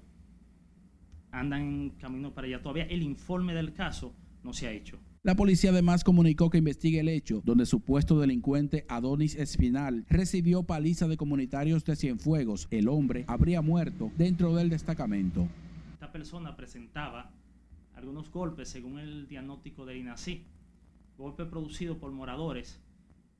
andan 1.32 1.62
en 1.62 1.90
camino 1.92 2.34
para 2.34 2.48
allá. 2.48 2.62
Todavía 2.62 2.86
el 2.86 3.04
informe 3.04 3.54
del 3.54 3.74
caso 3.74 4.14
no 4.44 4.54
se 4.54 4.68
ha 4.68 4.72
hecho. 4.72 5.00
La 5.24 5.36
policía 5.36 5.70
además 5.70 6.04
comunicó 6.04 6.50
que 6.50 6.58
investiga 6.58 7.00
el 7.00 7.08
hecho 7.08 7.42
donde 7.46 7.66
supuesto 7.66 8.20
delincuente 8.20 8.86
Adonis 8.90 9.36
Espinal 9.36 10.06
recibió 10.10 10.64
paliza 10.64 11.08
de 11.08 11.18
comunitarios 11.18 11.86
de 11.86 11.96
Cienfuegos. 11.96 12.68
El 12.72 12.88
hombre 12.88 13.26
habría 13.28 13.62
muerto 13.62 14.12
dentro 14.18 14.56
del 14.56 14.70
destacamento. 14.70 15.48
Esta 15.94 16.12
persona 16.12 16.56
presentaba 16.56 17.32
algunos 17.94 18.32
golpes 18.32 18.70
según 18.70 18.98
el 18.98 19.28
diagnóstico 19.28 19.86
del 19.86 19.98
INACI, 19.98 20.44
golpes 21.18 21.48
producidos 21.48 21.98
por 21.98 22.12
moradores 22.12 22.80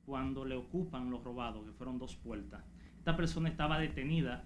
cuando 0.06 0.44
le 0.44 0.54
ocupan 0.54 1.10
los 1.10 1.24
robados, 1.24 1.64
que 1.64 1.72
fueron 1.72 1.98
dos 1.98 2.14
puertas. 2.14 2.62
Esta 2.98 3.16
persona 3.16 3.48
estaba 3.48 3.80
detenida 3.80 4.44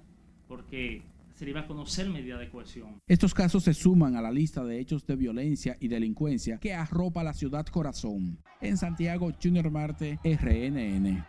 porque 0.49 1.03
se 1.37 1.45
le 1.45 1.51
iba 1.51 1.61
a 1.61 1.67
conocer 1.67 2.09
medida 2.09 2.39
de 2.39 2.49
cohesión. 2.51 3.01
Estos 3.07 3.35
casos 3.35 3.63
se 3.63 3.75
suman 3.75 4.17
a 4.17 4.23
la 4.23 4.31
lista 4.31 4.65
de 4.65 4.81
hechos 4.81 5.07
de 5.07 5.17
violencia 5.17 5.77
y 5.79 5.89
delincuencia 5.89 6.59
que 6.59 6.75
arropa 6.75 7.23
la 7.23 7.35
ciudad 7.35 7.67
corazón. 7.67 8.39
En 8.61 8.79
Santiago, 8.79 9.31
Junior 9.41 9.71
Marte, 9.71 10.19
RNN. 10.25 11.25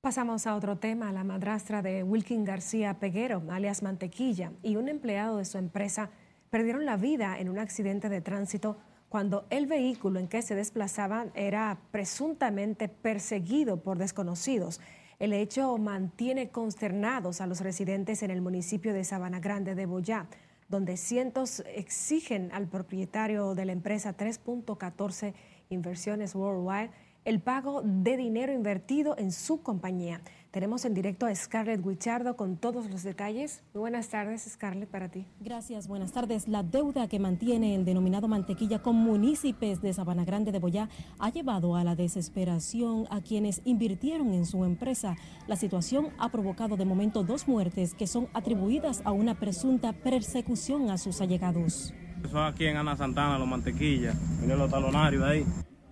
Pasamos 0.00 0.46
a 0.46 0.56
otro 0.56 0.78
tema. 0.78 1.12
La 1.12 1.24
madrastra 1.24 1.82
de 1.82 2.02
Wilkin 2.02 2.44
García 2.44 2.98
Peguero, 2.98 3.42
alias 3.50 3.82
Mantequilla, 3.82 4.52
y 4.62 4.76
un 4.76 4.88
empleado 4.88 5.36
de 5.36 5.44
su 5.44 5.58
empresa 5.58 6.10
perdieron 6.48 6.86
la 6.86 6.96
vida 6.96 7.38
en 7.38 7.50
un 7.50 7.58
accidente 7.58 8.08
de 8.08 8.22
tránsito 8.22 8.78
cuando 9.08 9.46
el 9.50 9.66
vehículo 9.66 10.18
en 10.18 10.28
que 10.28 10.42
se 10.42 10.54
desplazaban 10.54 11.30
era 11.34 11.78
presuntamente 11.90 12.88
perseguido 12.88 13.82
por 13.82 13.98
desconocidos. 13.98 14.80
El 15.18 15.32
hecho 15.32 15.78
mantiene 15.78 16.50
consternados 16.50 17.40
a 17.40 17.46
los 17.46 17.60
residentes 17.60 18.22
en 18.22 18.30
el 18.30 18.42
municipio 18.42 18.92
de 18.92 19.02
Sabana 19.02 19.40
Grande 19.40 19.74
de 19.74 19.86
Boyá, 19.86 20.26
donde 20.68 20.98
cientos 20.98 21.62
exigen 21.74 22.50
al 22.52 22.68
propietario 22.68 23.54
de 23.54 23.64
la 23.64 23.72
empresa 23.72 24.14
3.14 24.14 25.32
Inversiones 25.70 26.34
Worldwide 26.34 26.90
el 27.24 27.40
pago 27.40 27.82
de 27.82 28.16
dinero 28.16 28.52
invertido 28.52 29.16
en 29.18 29.32
su 29.32 29.62
compañía. 29.62 30.20
Tenemos 30.56 30.86
en 30.86 30.94
directo 30.94 31.26
a 31.26 31.34
Scarlett 31.34 31.84
Guichardo 31.84 32.34
con 32.34 32.56
todos 32.56 32.88
los 32.88 33.02
detalles. 33.02 33.62
Muy 33.74 33.80
buenas 33.80 34.08
tardes, 34.08 34.48
Scarlett, 34.50 34.88
para 34.88 35.10
ti. 35.10 35.26
Gracias, 35.38 35.86
buenas 35.86 36.12
tardes. 36.12 36.48
La 36.48 36.62
deuda 36.62 37.08
que 37.08 37.18
mantiene 37.18 37.74
el 37.74 37.84
denominado 37.84 38.26
Mantequilla 38.26 38.80
con 38.80 38.96
municipios 38.96 39.82
de 39.82 39.92
Sabana 39.92 40.24
Grande 40.24 40.52
de 40.52 40.58
Boyá 40.58 40.88
ha 41.18 41.28
llevado 41.28 41.76
a 41.76 41.84
la 41.84 41.94
desesperación 41.94 43.04
a 43.10 43.20
quienes 43.20 43.60
invirtieron 43.66 44.32
en 44.32 44.46
su 44.46 44.64
empresa. 44.64 45.18
La 45.46 45.56
situación 45.56 46.08
ha 46.18 46.30
provocado 46.30 46.78
de 46.78 46.86
momento 46.86 47.22
dos 47.22 47.46
muertes 47.46 47.92
que 47.92 48.06
son 48.06 48.28
atribuidas 48.32 49.02
a 49.04 49.12
una 49.12 49.38
presunta 49.38 49.92
persecución 49.92 50.88
a 50.88 50.96
sus 50.96 51.20
allegados. 51.20 51.92
Son 52.30 52.42
aquí 52.42 52.64
en 52.64 52.78
Ana 52.78 52.96
Santana, 52.96 53.38
los 53.38 53.46
Mantequillas, 53.46 54.16
miren 54.40 54.58
los 54.58 54.70
talonarios 54.70 55.22
ahí. 55.22 55.44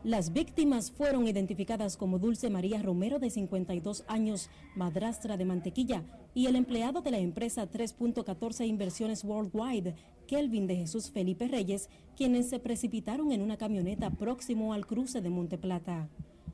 Las 0.04 0.34
víctimas 0.34 0.90
fueron 0.90 1.26
identificadas 1.26 1.96
como 1.96 2.18
Dulce 2.18 2.50
María 2.50 2.82
Romero, 2.82 3.18
de 3.18 3.30
52 3.30 4.04
años, 4.06 4.50
madrastra 4.76 5.38
de 5.38 5.46
Mantequilla, 5.46 6.02
y 6.34 6.44
el 6.44 6.56
empleado 6.56 7.00
de 7.00 7.10
la 7.10 7.16
empresa 7.16 7.70
3.14 7.70 8.66
Inversiones 8.66 9.24
Worldwide, 9.24 9.94
Kelvin 10.26 10.66
de 10.66 10.76
Jesús 10.76 11.10
Felipe 11.10 11.48
Reyes, 11.48 11.88
quienes 12.18 12.50
se 12.50 12.58
precipitaron 12.58 13.32
en 13.32 13.40
una 13.40 13.56
camioneta 13.56 14.10
próximo 14.10 14.74
al 14.74 14.86
cruce 14.86 15.22
de 15.22 15.30
Monteplata. 15.30 16.10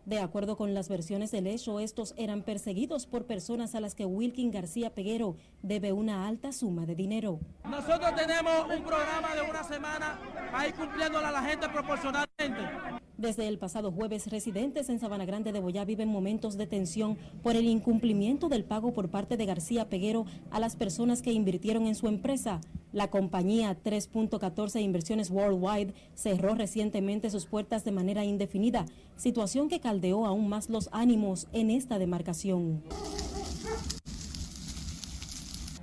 De 0.06 0.18
acuerdo 0.18 0.56
con 0.56 0.74
las 0.74 0.88
versiones 0.88 1.30
del 1.30 1.46
hecho, 1.46 1.78
estos 1.78 2.14
eran 2.16 2.42
perseguidos 2.42 3.06
por 3.06 3.26
personas 3.26 3.74
a 3.74 3.80
las 3.80 3.94
que 3.94 4.06
Wilkin 4.06 4.50
García 4.50 4.94
Peguero 4.94 5.36
debe 5.62 5.92
una 5.92 6.26
alta 6.26 6.52
suma 6.52 6.86
de 6.86 6.94
dinero. 6.94 7.38
Nosotros 7.64 8.14
tenemos 8.14 8.64
un 8.64 8.82
programa 8.82 9.34
de 9.34 9.42
una 9.42 9.62
semana 9.62 10.18
ir 10.66 10.74
cumpliéndole 10.74 11.26
a 11.26 11.30
la 11.30 11.42
gente 11.42 11.68
proporcionalmente. 11.68 13.00
Desde 13.20 13.46
el 13.48 13.58
pasado 13.58 13.92
jueves, 13.92 14.28
residentes 14.28 14.88
en 14.88 14.98
Sabana 14.98 15.26
Grande 15.26 15.52
de 15.52 15.60
Boyá 15.60 15.84
viven 15.84 16.08
momentos 16.08 16.56
de 16.56 16.66
tensión 16.66 17.18
por 17.42 17.54
el 17.54 17.66
incumplimiento 17.66 18.48
del 18.48 18.64
pago 18.64 18.94
por 18.94 19.10
parte 19.10 19.36
de 19.36 19.44
García 19.44 19.90
Peguero 19.90 20.24
a 20.50 20.58
las 20.58 20.74
personas 20.74 21.20
que 21.20 21.30
invirtieron 21.30 21.86
en 21.86 21.94
su 21.94 22.08
empresa. 22.08 22.62
La 22.92 23.08
compañía 23.08 23.76
3.14 23.82 24.80
Inversiones 24.82 25.30
Worldwide 25.30 25.94
cerró 26.14 26.54
recientemente 26.54 27.30
sus 27.30 27.46
puertas 27.46 27.84
de 27.84 27.92
manera 27.92 28.24
indefinida, 28.24 28.86
situación 29.16 29.68
que 29.68 29.80
caldeó 29.80 30.26
aún 30.26 30.48
más 30.48 30.68
los 30.68 30.88
ánimos 30.92 31.46
en 31.52 31.70
esta 31.70 31.98
demarcación. 31.98 32.82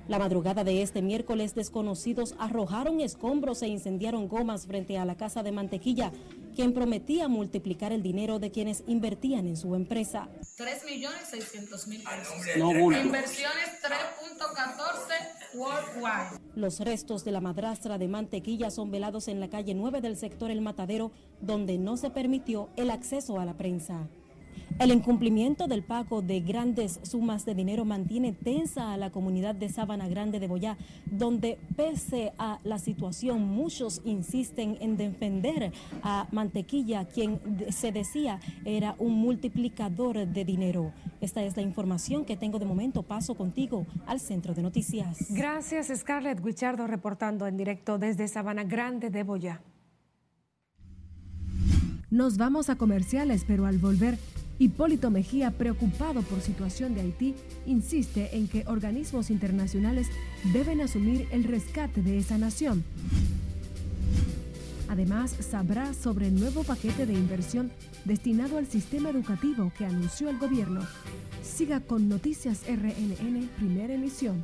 La 0.08 0.18
madrugada 0.18 0.64
de 0.64 0.80
este 0.80 1.02
miércoles, 1.02 1.54
desconocidos 1.54 2.34
arrojaron 2.38 3.00
escombros 3.00 3.60
e 3.60 3.68
incendiaron 3.68 4.26
gomas 4.26 4.66
frente 4.66 4.96
a 4.96 5.04
la 5.04 5.16
casa 5.16 5.42
de 5.42 5.52
Mantequilla, 5.52 6.12
quien 6.54 6.72
prometía 6.72 7.28
multiplicar 7.28 7.92
el 7.92 8.02
dinero 8.02 8.38
de 8.38 8.50
quienes 8.50 8.84
invertían 8.86 9.46
en 9.46 9.58
su 9.58 9.74
empresa. 9.74 10.30
3 10.56 10.84
millones 10.86 11.28
600 11.28 11.86
mil 11.88 12.02
pesos. 12.02 12.56
No. 12.56 12.70
Inversiones 12.72 13.68
3.14 13.82 15.58
Worldwide. 15.58 16.37
Los 16.58 16.80
restos 16.80 17.24
de 17.24 17.30
la 17.30 17.40
madrastra 17.40 17.98
de 17.98 18.08
Mantequilla 18.08 18.72
son 18.72 18.90
velados 18.90 19.28
en 19.28 19.38
la 19.38 19.48
calle 19.48 19.74
9 19.74 20.00
del 20.00 20.16
sector 20.16 20.50
El 20.50 20.60
Matadero, 20.60 21.12
donde 21.40 21.78
no 21.78 21.96
se 21.96 22.10
permitió 22.10 22.68
el 22.74 22.90
acceso 22.90 23.38
a 23.38 23.44
la 23.44 23.56
prensa. 23.56 24.08
El 24.78 24.92
incumplimiento 24.92 25.66
del 25.66 25.82
pago 25.82 26.22
de 26.22 26.40
grandes 26.40 27.00
sumas 27.02 27.44
de 27.44 27.54
dinero 27.54 27.84
mantiene 27.84 28.32
tensa 28.32 28.92
a 28.92 28.96
la 28.96 29.10
comunidad 29.10 29.54
de 29.54 29.68
Sabana 29.68 30.08
Grande 30.08 30.38
de 30.38 30.46
Boyá, 30.46 30.76
donde 31.06 31.58
pese 31.76 32.32
a 32.38 32.60
la 32.62 32.78
situación 32.78 33.42
muchos 33.42 34.00
insisten 34.04 34.78
en 34.80 34.96
defender 34.96 35.72
a 36.02 36.28
Mantequilla, 36.30 37.06
quien 37.06 37.40
se 37.70 37.90
decía 37.90 38.40
era 38.64 38.94
un 38.98 39.14
multiplicador 39.14 40.26
de 40.26 40.44
dinero. 40.44 40.92
Esta 41.20 41.42
es 41.42 41.56
la 41.56 41.62
información 41.62 42.24
que 42.24 42.36
tengo 42.36 42.58
de 42.58 42.66
momento. 42.66 43.02
Paso 43.02 43.34
contigo 43.34 43.86
al 44.06 44.20
centro 44.20 44.54
de 44.54 44.62
noticias. 44.62 45.26
Gracias, 45.30 45.92
Scarlett 45.94 46.40
Guichardo, 46.40 46.86
reportando 46.86 47.46
en 47.46 47.56
directo 47.56 47.98
desde 47.98 48.28
Sabana 48.28 48.64
Grande 48.64 49.10
de 49.10 49.22
Boyá. 49.24 49.60
Nos 52.10 52.38
vamos 52.38 52.70
a 52.70 52.76
comerciales, 52.76 53.44
pero 53.46 53.66
al 53.66 53.78
volver 53.78 54.18
Hipólito 54.58 55.10
Mejía, 55.10 55.52
preocupado 55.52 56.22
por 56.22 56.40
situación 56.40 56.94
de 56.94 57.02
Haití, 57.02 57.34
insiste 57.66 58.36
en 58.36 58.48
que 58.48 58.64
organismos 58.66 59.30
internacionales 59.30 60.08
deben 60.52 60.80
asumir 60.80 61.28
el 61.30 61.44
rescate 61.44 62.02
de 62.02 62.18
esa 62.18 62.38
nación. 62.38 62.82
Además, 64.88 65.36
sabrá 65.48 65.94
sobre 65.94 66.28
el 66.28 66.40
nuevo 66.40 66.64
paquete 66.64 67.06
de 67.06 67.12
inversión 67.12 67.70
destinado 68.04 68.58
al 68.58 68.66
sistema 68.66 69.10
educativo 69.10 69.70
que 69.76 69.84
anunció 69.84 70.28
el 70.28 70.38
gobierno. 70.38 70.80
Siga 71.42 71.80
con 71.80 72.08
Noticias 72.08 72.62
RNN, 72.66 73.48
primera 73.58 73.94
emisión. 73.94 74.42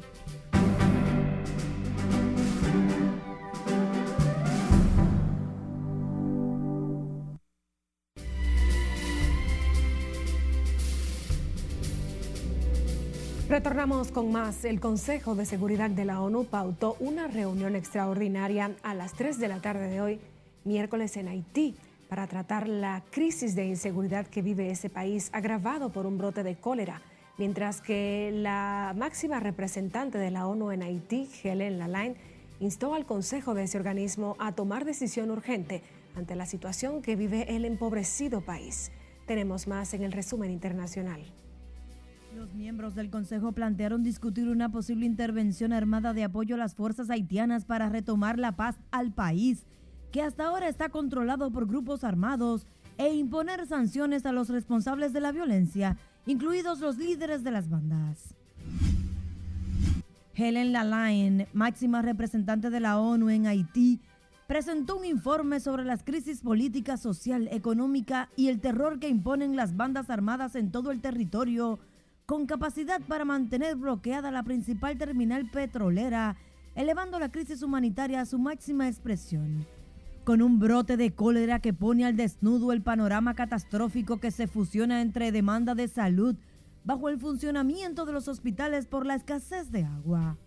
Retornamos 13.65 14.13
con 14.13 14.31
más. 14.31 14.67
El 14.67 14.79
Consejo 14.79 15.35
de 15.35 15.47
Seguridad 15.47 15.89
de 15.89 16.05
la 16.05 16.21
ONU 16.21 16.45
pautó 16.45 16.99
una 17.01 17.29
reunión 17.29 17.75
extraordinaria 17.77 18.73
a 18.83 18.93
las 18.93 19.15
3 19.15 19.39
de 19.39 19.49
la 19.49 19.61
tarde 19.61 19.89
de 19.89 20.03
hoy, 20.03 20.21
miércoles 20.65 21.17
en 21.17 21.29
Haití, 21.29 21.75
para 22.11 22.27
tratar 22.27 22.69
la 22.69 23.03
crisis 23.11 23.55
de 23.55 23.65
inseguridad 23.65 24.27
que 24.27 24.43
vive 24.43 24.71
ese 24.71 24.91
país 24.91 25.31
agravado 25.33 25.89
por 25.89 26.05
un 26.05 26.19
brote 26.19 26.43
de 26.43 26.57
cólera, 26.57 27.01
mientras 27.39 27.81
que 27.81 28.33
la 28.35 28.93
máxima 28.99 29.41
representante 29.41 30.19
de 30.19 30.31
la 30.31 30.47
ONU 30.47 30.71
en 30.71 30.83
Haití, 30.83 31.31
Helen 31.43 31.79
Lalaine, 31.79 32.17
instó 32.61 32.93
al 32.93 33.07
Consejo 33.07 33.55
de 33.55 33.63
ese 33.63 33.79
organismo 33.79 34.37
a 34.41 34.53
tomar 34.53 34.85
decisión 34.85 35.31
urgente 35.31 35.81
ante 36.15 36.37
la 36.37 36.45
situación 36.45 37.01
que 37.01 37.17
vive 37.17 37.57
el 37.57 37.65
empobrecido 37.65 38.43
país. 38.43 38.93
Tenemos 39.25 39.67
más 39.67 39.95
en 39.95 40.03
el 40.03 40.13
resumen 40.13 40.51
internacional. 40.51 41.23
Los 42.35 42.53
miembros 42.53 42.97
del 42.97 43.11
Consejo 43.11 43.53
plantearon 43.53 44.03
discutir 44.03 44.49
una 44.49 44.69
posible 44.71 45.07
intervención 45.07 45.73
armada 45.73 46.13
de 46.13 46.25
apoyo 46.25 46.57
a 46.57 46.59
las 46.59 46.75
fuerzas 46.75 47.09
haitianas 47.09 47.65
para 47.65 47.89
retomar 47.89 48.41
la 48.41 48.57
paz 48.57 48.77
al 48.91 49.13
país, 49.13 49.65
que 50.11 50.21
hasta 50.21 50.47
ahora 50.47 50.69
está 50.69 50.89
controlado 50.89 51.53
por 51.53 51.69
grupos 51.69 52.03
armados, 52.03 52.67
e 52.99 53.15
imponer 53.15 53.65
sanciones 53.67 54.27
a 54.27 54.33
los 54.33 54.49
responsables 54.49 55.13
de 55.13 55.21
la 55.21 55.31
violencia, 55.31 55.97
incluidos 56.27 56.81
los 56.81 56.99
líderes 56.99 57.45
de 57.45 57.53
las 57.53 57.69
bandas. 57.69 58.35
Helen 60.35 60.73
Lalaine, 60.73 61.47
máxima 61.53 62.03
representante 62.03 62.71
de 62.71 62.81
la 62.81 62.99
ONU 62.99 63.31
en 63.31 63.47
Haití, 63.47 64.01
presentó 64.49 64.97
un 64.97 65.05
informe 65.05 65.61
sobre 65.61 65.85
las 65.85 66.03
crisis 66.03 66.41
política, 66.41 66.97
social, 66.97 67.49
económica 67.53 68.29
y 68.37 68.49
el 68.49 68.61
terror 68.61 68.99
que 68.99 69.09
imponen 69.09 69.55
las 69.55 69.77
bandas 69.77 70.11
armadas 70.11 70.57
en 70.57 70.73
todo 70.73 70.91
el 70.91 71.01
territorio, 71.01 71.79
con 72.27 72.47
capacidad 72.47 73.03
para 73.03 73.25
mantener 73.25 73.77
bloqueada 73.77 74.31
la 74.31 74.43
principal 74.43 74.97
terminal 74.97 75.45
petrolera, 75.51 76.37
elevando 76.75 77.19
la 77.19 77.31
crisis 77.31 77.63
humanitaria 77.63 78.21
a 78.21 78.27
su 78.27 78.39
máxima 78.39 78.89
expresión. 78.89 79.67
Con 80.25 80.41
un 80.41 80.59
brote 80.59 80.97
de 80.97 81.13
cólera 81.13 81.59
que 81.59 81.75
pone 81.75 82.07
al 82.07 82.17
desnudo 82.17 82.73
el 82.73 82.81
panorama 82.81 83.35
catastrófico 83.35 84.21
que 84.21 84.31
se 84.31 84.47
fusiona 84.47 85.03
entre 85.03 85.33
demanda 85.33 85.75
de 85.75 85.87
salud 85.87 86.35
bajo 86.83 87.11
el 87.11 87.19
funcionamiento 87.19 88.07
de 88.07 88.13
los 88.13 88.27
hospitales 88.29 88.87
por 88.87 89.05
la 89.05 89.17
escasez 89.17 89.71
de 89.71 89.85
agua. 89.85 90.39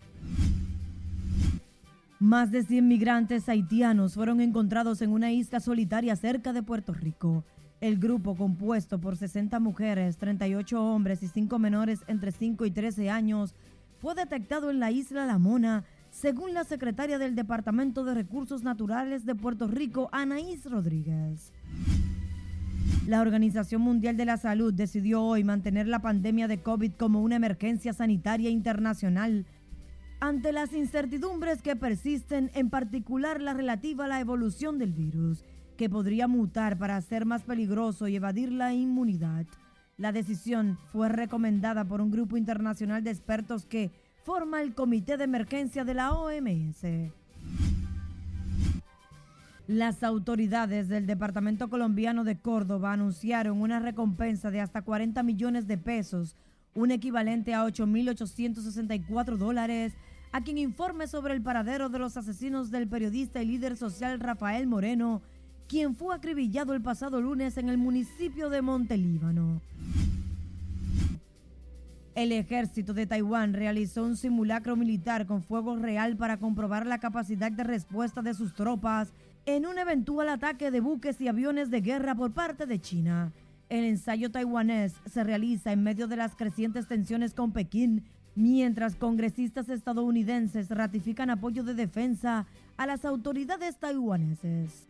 Más 2.18 2.50
de 2.50 2.64
100 2.64 2.88
migrantes 2.88 3.48
haitianos 3.48 4.14
fueron 4.14 4.40
encontrados 4.40 5.00
en 5.02 5.12
una 5.12 5.30
isla 5.30 5.60
solitaria 5.60 6.16
cerca 6.16 6.52
de 6.52 6.64
Puerto 6.64 6.92
Rico. 6.92 7.44
El 7.80 7.98
grupo, 7.98 8.34
compuesto 8.34 8.98
por 8.98 9.16
60 9.16 9.60
mujeres, 9.60 10.16
38 10.16 10.82
hombres 10.82 11.22
y 11.22 11.28
5 11.28 11.58
menores 11.60 12.00
entre 12.08 12.32
5 12.32 12.66
y 12.66 12.70
13 12.72 13.08
años, 13.08 13.54
fue 14.00 14.14
detectado 14.14 14.70
en 14.70 14.80
la 14.80 14.90
isla 14.90 15.26
La 15.26 15.38
Mona, 15.38 15.84
según 16.10 16.54
la 16.54 16.64
secretaria 16.64 17.18
del 17.18 17.36
Departamento 17.36 18.04
de 18.04 18.14
Recursos 18.14 18.64
Naturales 18.64 19.26
de 19.26 19.36
Puerto 19.36 19.68
Rico, 19.68 20.08
Anaís 20.10 20.64
Rodríguez. 20.68 21.52
La 23.06 23.20
Organización 23.20 23.82
Mundial 23.82 24.16
de 24.16 24.24
la 24.24 24.38
Salud 24.38 24.74
decidió 24.74 25.22
hoy 25.22 25.44
mantener 25.44 25.86
la 25.86 26.00
pandemia 26.00 26.48
de 26.48 26.60
COVID 26.60 26.92
como 26.92 27.22
una 27.22 27.36
emergencia 27.36 27.92
sanitaria 27.92 28.50
internacional 28.50 29.46
ante 30.20 30.52
las 30.52 30.72
incertidumbres 30.72 31.62
que 31.62 31.76
persisten, 31.76 32.50
en 32.54 32.70
particular 32.70 33.40
la 33.40 33.54
relativa 33.54 34.06
a 34.06 34.08
la 34.08 34.20
evolución 34.20 34.78
del 34.78 34.92
virus, 34.92 35.44
que 35.78 35.88
podría 35.88 36.26
mutar 36.26 36.76
para 36.76 37.00
ser 37.00 37.24
más 37.24 37.44
peligroso 37.44 38.08
y 38.08 38.16
evadir 38.16 38.52
la 38.52 38.74
inmunidad. 38.74 39.46
La 39.96 40.10
decisión 40.10 40.76
fue 40.92 41.08
recomendada 41.08 41.84
por 41.84 42.00
un 42.00 42.10
grupo 42.10 42.36
internacional 42.36 43.04
de 43.04 43.10
expertos 43.10 43.64
que 43.64 43.92
forma 44.24 44.60
el 44.60 44.74
Comité 44.74 45.16
de 45.16 45.24
Emergencia 45.24 45.84
de 45.84 45.94
la 45.94 46.12
OMS. 46.12 46.82
Las 49.68 50.02
autoridades 50.02 50.88
del 50.88 51.06
Departamento 51.06 51.70
Colombiano 51.70 52.24
de 52.24 52.38
Córdoba 52.38 52.92
anunciaron 52.92 53.60
una 53.60 53.78
recompensa 53.78 54.50
de 54.50 54.60
hasta 54.60 54.82
40 54.82 55.22
millones 55.22 55.68
de 55.68 55.78
pesos, 55.78 56.34
un 56.74 56.90
equivalente 56.90 57.54
a 57.54 57.64
8.864 57.64 59.36
dólares, 59.36 59.94
a 60.32 60.42
quien 60.42 60.58
informe 60.58 61.06
sobre 61.06 61.34
el 61.34 61.42
paradero 61.42 61.88
de 61.88 62.00
los 62.00 62.16
asesinos 62.16 62.72
del 62.72 62.88
periodista 62.88 63.42
y 63.42 63.46
líder 63.46 63.76
social 63.76 64.18
Rafael 64.18 64.66
Moreno, 64.66 65.22
quien 65.68 65.94
fue 65.94 66.14
acribillado 66.14 66.72
el 66.72 66.80
pasado 66.80 67.20
lunes 67.20 67.58
en 67.58 67.68
el 67.68 67.76
municipio 67.76 68.48
de 68.48 68.62
Montelíbano. 68.62 69.60
El 72.14 72.32
ejército 72.32 72.94
de 72.94 73.06
Taiwán 73.06 73.52
realizó 73.52 74.02
un 74.02 74.16
simulacro 74.16 74.74
militar 74.74 75.26
con 75.26 75.42
fuego 75.42 75.76
real 75.76 76.16
para 76.16 76.38
comprobar 76.38 76.86
la 76.86 76.98
capacidad 76.98 77.52
de 77.52 77.62
respuesta 77.62 78.22
de 78.22 78.34
sus 78.34 78.54
tropas 78.54 79.12
en 79.46 79.66
un 79.66 79.78
eventual 79.78 80.30
ataque 80.30 80.70
de 80.70 80.80
buques 80.80 81.20
y 81.20 81.28
aviones 81.28 81.70
de 81.70 81.80
guerra 81.80 82.14
por 82.14 82.32
parte 82.32 82.66
de 82.66 82.80
China. 82.80 83.30
El 83.68 83.84
ensayo 83.84 84.30
taiwanés 84.30 84.94
se 85.06 85.22
realiza 85.22 85.70
en 85.70 85.82
medio 85.82 86.08
de 86.08 86.16
las 86.16 86.34
crecientes 86.34 86.88
tensiones 86.88 87.34
con 87.34 87.52
Pekín, 87.52 88.04
mientras 88.34 88.96
congresistas 88.96 89.68
estadounidenses 89.68 90.70
ratifican 90.70 91.28
apoyo 91.28 91.62
de 91.62 91.74
defensa 91.74 92.46
a 92.78 92.86
las 92.86 93.04
autoridades 93.04 93.76
taiwaneses. 93.76 94.88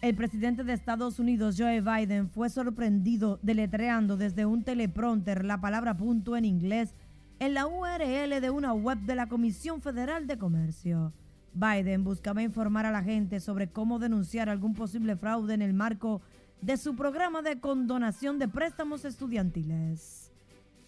El 0.00 0.14
presidente 0.14 0.62
de 0.62 0.74
Estados 0.74 1.18
Unidos, 1.18 1.56
Joe 1.58 1.80
Biden, 1.80 2.28
fue 2.28 2.50
sorprendido 2.50 3.40
deletreando 3.42 4.16
desde 4.16 4.46
un 4.46 4.62
teleprompter 4.62 5.44
la 5.44 5.60
palabra 5.60 5.96
punto 5.96 6.36
en 6.36 6.44
inglés 6.44 6.94
en 7.40 7.52
la 7.52 7.66
URL 7.66 8.40
de 8.40 8.50
una 8.50 8.72
web 8.74 8.98
de 9.00 9.16
la 9.16 9.28
Comisión 9.28 9.82
Federal 9.82 10.28
de 10.28 10.38
Comercio. 10.38 11.12
Biden 11.52 12.04
buscaba 12.04 12.42
informar 12.42 12.86
a 12.86 12.92
la 12.92 13.02
gente 13.02 13.40
sobre 13.40 13.70
cómo 13.70 13.98
denunciar 13.98 14.48
algún 14.48 14.74
posible 14.74 15.16
fraude 15.16 15.54
en 15.54 15.62
el 15.62 15.74
marco 15.74 16.22
de 16.60 16.76
su 16.76 16.94
programa 16.94 17.42
de 17.42 17.58
condonación 17.58 18.38
de 18.38 18.46
préstamos 18.46 19.04
estudiantiles. 19.04 20.30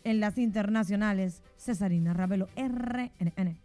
En 0.04 0.20
las 0.20 0.38
internacionales, 0.38 1.42
Cesarina 1.56 2.14
Ravelo, 2.14 2.48
RNN. 2.56 3.58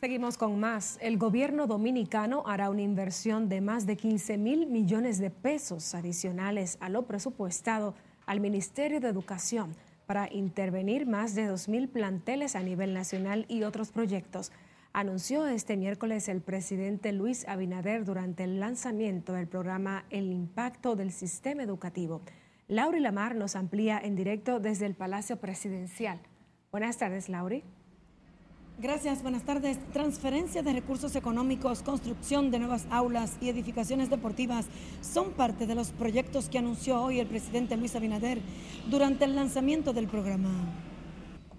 Seguimos 0.00 0.38
con 0.38 0.58
más. 0.58 0.96
El 1.02 1.18
gobierno 1.18 1.66
dominicano 1.66 2.42
hará 2.46 2.70
una 2.70 2.80
inversión 2.80 3.50
de 3.50 3.60
más 3.60 3.84
de 3.84 3.98
15 3.98 4.38
mil 4.38 4.66
millones 4.66 5.18
de 5.18 5.28
pesos 5.28 5.94
adicionales 5.94 6.78
a 6.80 6.88
lo 6.88 7.02
presupuestado 7.02 7.94
al 8.24 8.40
Ministerio 8.40 8.98
de 9.00 9.08
Educación 9.08 9.76
para 10.06 10.32
intervenir 10.32 11.06
más 11.06 11.34
de 11.34 11.44
2 11.44 11.68
mil 11.68 11.90
planteles 11.90 12.56
a 12.56 12.62
nivel 12.62 12.94
nacional 12.94 13.44
y 13.46 13.62
otros 13.64 13.90
proyectos 13.90 14.52
anunció 14.94 15.46
este 15.46 15.76
miércoles 15.76 16.30
el 16.30 16.40
presidente 16.40 17.12
Luis 17.12 17.46
Abinader 17.46 18.06
durante 18.06 18.44
el 18.44 18.58
lanzamiento 18.58 19.34
del 19.34 19.48
programa 19.48 20.06
El 20.08 20.32
impacto 20.32 20.96
del 20.96 21.12
sistema 21.12 21.62
educativo. 21.62 22.22
Lauri 22.68 23.00
Lamar 23.00 23.34
nos 23.34 23.54
amplía 23.54 24.00
en 24.02 24.16
directo 24.16 24.60
desde 24.60 24.86
el 24.86 24.94
Palacio 24.94 25.36
Presidencial. 25.36 26.20
Buenas 26.72 26.96
tardes, 26.96 27.28
Lauri. 27.28 27.64
Gracias, 28.80 29.20
buenas 29.22 29.44
tardes. 29.44 29.78
Transferencia 29.92 30.62
de 30.62 30.72
recursos 30.72 31.14
económicos, 31.14 31.82
construcción 31.82 32.50
de 32.50 32.58
nuevas 32.60 32.86
aulas 32.90 33.36
y 33.42 33.50
edificaciones 33.50 34.08
deportivas 34.08 34.70
son 35.02 35.32
parte 35.32 35.66
de 35.66 35.74
los 35.74 35.90
proyectos 35.90 36.48
que 36.48 36.56
anunció 36.56 36.98
hoy 36.98 37.20
el 37.20 37.26
presidente 37.26 37.76
Luis 37.76 37.94
Abinader 37.94 38.38
durante 38.90 39.26
el 39.26 39.36
lanzamiento 39.36 39.92
del 39.92 40.06
programa. 40.06 40.48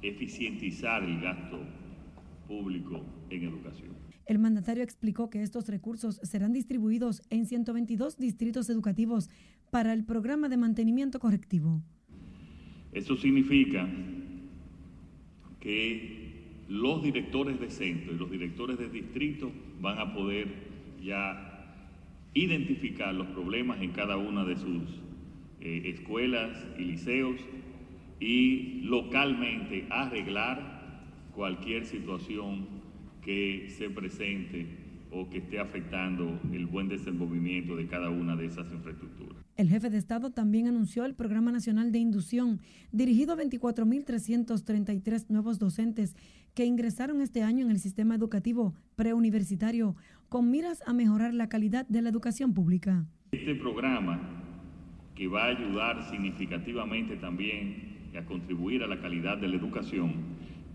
Eficientizar 0.02 1.04
el 1.04 1.22
gasto 1.22 1.60
público 2.48 3.06
en 3.30 3.44
educación. 3.44 3.92
El 4.26 4.40
mandatario 4.40 4.84
explicó 4.84 5.30
que 5.30 5.44
estos 5.44 5.68
recursos 5.68 6.20
serán 6.24 6.54
distribuidos 6.54 7.22
en 7.30 7.46
122 7.46 8.18
distritos 8.18 8.68
educativos 8.72 9.30
para 9.70 9.94
el 9.94 10.06
programa 10.06 10.50
de 10.50 10.58
mantenimiento 10.58 11.20
correctivo. 11.20 11.84
Eso 12.94 13.16
significa 13.16 13.88
que 15.60 16.21
los 16.72 17.04
directores 17.04 17.60
de 17.60 17.70
centro 17.70 18.14
y 18.14 18.18
los 18.18 18.32
directores 18.32 18.80
de 18.80 18.88
distrito 18.88 19.52
van 19.82 20.00
a 20.00 20.14
poder 20.14 20.48
ya 21.04 21.76
identificar 22.34 23.14
los 23.14 23.28
problemas 23.28 23.82
en 23.82 23.92
cada 23.92 24.16
una 24.16 24.46
de 24.46 24.56
sus 24.56 25.02
eh, 25.60 25.82
escuelas 25.94 26.66
y 26.80 26.84
liceos 26.84 27.42
y 28.22 28.84
localmente 28.84 29.86
arreglar 29.90 31.02
cualquier 31.36 31.86
situación 31.86 32.66
que 33.22 33.68
se 33.78 33.90
presente 33.90 34.66
o 35.12 35.30
que 35.30 35.40
esté 35.40 35.60
afectando 35.60 36.40
el 36.54 36.68
buen 36.68 36.88
desenvolvimiento 36.88 37.76
de 37.76 37.86
cada 37.88 38.10
una 38.10 38.38
de 38.38 38.46
esas 38.46 38.72
infraestructuras. 38.72 39.44
El 39.58 39.68
jefe 39.68 39.90
de 39.90 39.98
Estado 39.98 40.32
también 40.32 40.68
anunció 40.68 41.04
el 41.04 41.14
Programa 41.14 41.52
Nacional 41.52 41.92
de 41.92 42.00
Inducción, 42.00 42.62
dirigido 42.92 43.34
a 43.34 43.38
24.333 43.38 45.26
nuevos 45.28 45.60
docentes 45.60 46.16
que 46.54 46.66
ingresaron 46.66 47.22
este 47.22 47.44
año 47.44 47.66
en 47.66 47.72
el 47.72 47.80
sistema 47.80 48.16
educativo 48.16 48.74
preuniversitario, 48.96 49.96
con 50.30 50.50
miras 50.50 50.84
a 50.86 50.94
mejorar 50.94 51.34
la 51.34 51.50
calidad 51.50 51.88
de 51.88 52.02
la 52.02 52.10
educación 52.10 52.54
pública. 52.54 53.06
Este 53.32 53.56
programa, 53.56 54.20
que 55.16 55.28
va 55.28 55.46
a 55.46 55.48
ayudar 55.48 56.10
significativamente 56.10 57.16
también 57.18 58.10
a 58.18 58.26
contribuir 58.26 58.84
a 58.84 58.88
la 58.88 59.00
calidad 59.00 59.38
de 59.38 59.48
la 59.48 59.56
educación, 59.56 60.14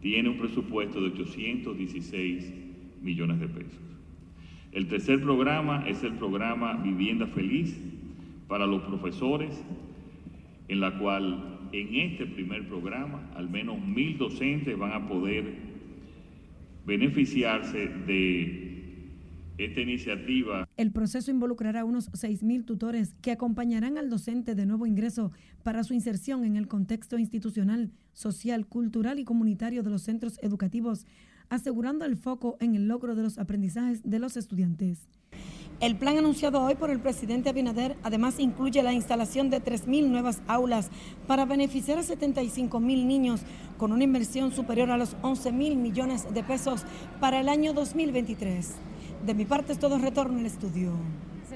tiene 0.00 0.30
un 0.30 0.38
presupuesto 0.38 1.00
de 1.00 1.08
816 1.08 2.52
millones 3.02 3.40
de 3.40 3.48
pesos. 3.48 3.80
El 4.72 4.88
tercer 4.88 5.20
programa 5.20 5.86
es 5.88 6.02
el 6.02 6.14
programa 6.14 6.74
Vivienda 6.74 7.26
Feliz 7.26 7.78
para 8.48 8.66
los 8.66 8.82
profesores, 8.82 9.64
en 10.68 10.80
la 10.80 10.98
cual 10.98 11.55
en 11.80 11.94
este 11.94 12.26
primer 12.26 12.66
programa 12.68 13.30
al 13.34 13.48
menos 13.50 13.80
mil 13.80 14.16
docentes 14.18 14.76
van 14.78 14.92
a 14.92 15.08
poder 15.08 15.44
beneficiarse 16.86 17.88
de 18.06 18.66
esta 19.58 19.80
iniciativa. 19.80 20.68
El 20.76 20.92
proceso 20.92 21.30
involucrará 21.30 21.84
unos 21.84 22.10
6.000 22.12 22.64
tutores 22.64 23.14
que 23.22 23.32
acompañarán 23.32 23.98
al 23.98 24.10
docente 24.10 24.54
de 24.54 24.66
nuevo 24.66 24.86
ingreso 24.86 25.32
para 25.62 25.82
su 25.82 25.94
inserción 25.94 26.44
en 26.44 26.56
el 26.56 26.68
contexto 26.68 27.18
institucional, 27.18 27.90
social, 28.12 28.66
cultural 28.66 29.18
y 29.18 29.24
comunitario 29.24 29.82
de 29.82 29.90
los 29.90 30.02
centros 30.02 30.38
educativos, 30.42 31.06
asegurando 31.48 32.04
el 32.04 32.16
foco 32.16 32.56
en 32.60 32.74
el 32.74 32.86
logro 32.88 33.14
de 33.14 33.22
los 33.22 33.38
aprendizajes 33.38 34.02
de 34.02 34.18
los 34.18 34.36
estudiantes. 34.36 35.08
El 35.78 35.94
plan 35.96 36.16
anunciado 36.16 36.62
hoy 36.62 36.74
por 36.74 36.90
el 36.90 37.00
presidente 37.00 37.50
Abinader 37.50 37.98
además 38.02 38.38
incluye 38.38 38.82
la 38.82 38.94
instalación 38.94 39.50
de 39.50 39.62
3.000 39.62 40.06
nuevas 40.06 40.40
aulas 40.46 40.88
para 41.26 41.44
beneficiar 41.44 41.98
a 41.98 42.02
75 42.02 42.80
mil 42.80 43.06
niños 43.06 43.42
con 43.76 43.92
una 43.92 44.04
inversión 44.04 44.52
superior 44.52 44.90
a 44.90 44.96
los 44.96 45.16
11 45.20 45.52
mil 45.52 45.76
millones 45.76 46.32
de 46.32 46.42
pesos 46.42 46.86
para 47.20 47.40
el 47.40 47.50
año 47.50 47.74
2023. 47.74 48.74
De 49.26 49.34
mi 49.34 49.44
parte 49.44 49.74
es 49.74 49.78
todo 49.78 49.98
retorno 49.98 50.38
al 50.38 50.46
estudio. 50.46 50.94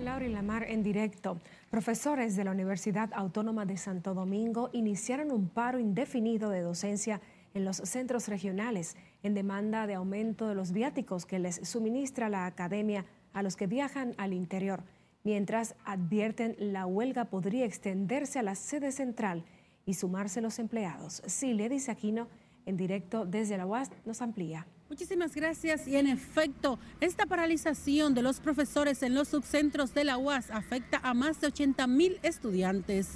Laura 0.03 0.27
y 0.27 0.31
Lamar 0.31 0.65
en 0.65 0.83
directo. 0.83 1.39
Profesores 1.71 2.37
de 2.37 2.45
la 2.45 2.53
Universidad 2.53 3.11
Autónoma 3.15 3.67
de 3.67 3.77
Santo 3.77 4.15
Domingo 4.15 4.71
iniciaron 4.73 5.31
un 5.31 5.49
paro 5.49 5.79
indefinido 5.79 6.51
de 6.51 6.61
docencia 6.61 7.21
en 7.55 7.65
los 7.65 7.79
centros 7.79 8.29
regionales 8.29 8.97
en 9.23 9.35
demanda 9.35 9.87
de 9.87 9.95
aumento 9.95 10.47
de 10.47 10.55
los 10.55 10.73
viáticos 10.73 11.27
que 11.27 11.39
les 11.39 11.57
suministra 11.69 12.29
la 12.29 12.47
academia 12.47 13.05
a 13.33 13.43
los 13.43 13.57
que 13.57 13.67
viajan 13.67 14.15
al 14.19 14.33
interior, 14.33 14.83
mientras 15.25 15.75
advierten 15.85 16.57
la 16.59 16.87
huelga 16.87 17.27
podría 17.27 17.65
extenderse 17.65 18.39
a 18.39 18.43
la 18.43 18.55
sede 18.55 18.93
central 18.93 19.45
y 19.87 19.95
sumarse 19.95 20.41
los 20.41 20.59
empleados. 20.59 21.23
dice 21.25 21.91
Aquino, 21.91 22.29
en 22.67 22.77
directo 22.77 23.27
desde 23.27 23.57
la 23.57 23.67
UAS, 23.67 23.91
nos 24.05 24.23
amplía. 24.23 24.67
Muchísimas 24.89 25.35
gracias 25.35 25.87
y 25.87 25.97
en 25.97 26.07
efecto, 26.07 26.79
esta 27.01 27.27
paralización 27.27 28.13
de 28.15 28.23
los 28.23 28.41
profesores 28.41 29.03
en 29.03 29.15
los 29.15 29.29
subcentros 29.29 29.95
de 29.95 30.05
la 30.05 30.19
UAS 30.19 30.51
afecta 30.51 31.01
a 31.03 31.15
más 31.15 31.41
de 31.41 31.47
80 31.49 31.87
mil 31.87 32.19
estudiantes. 32.23 33.09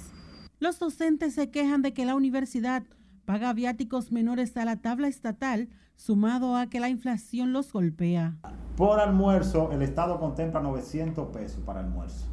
Los 0.59 0.79
docentes 0.79 1.33
se 1.33 1.49
quejan 1.49 1.81
de 1.81 1.93
que 1.93 2.05
la 2.05 2.15
universidad 2.15 2.83
paga 3.25 3.53
viáticos 3.53 4.11
menores 4.11 4.55
a 4.55 4.65
la 4.65 4.77
tabla 4.77 5.07
estatal, 5.07 5.67
sumado 5.95 6.55
a 6.55 6.67
que 6.67 6.79
la 6.79 6.89
inflación 6.89 7.53
los 7.53 7.71
golpea. 7.71 8.37
Por 8.77 8.99
almuerzo, 8.99 9.71
el 9.71 9.81
Estado 9.81 10.19
contempla 10.19 10.61
900 10.61 11.29
pesos 11.29 11.59
para 11.65 11.79
almuerzo 11.79 12.27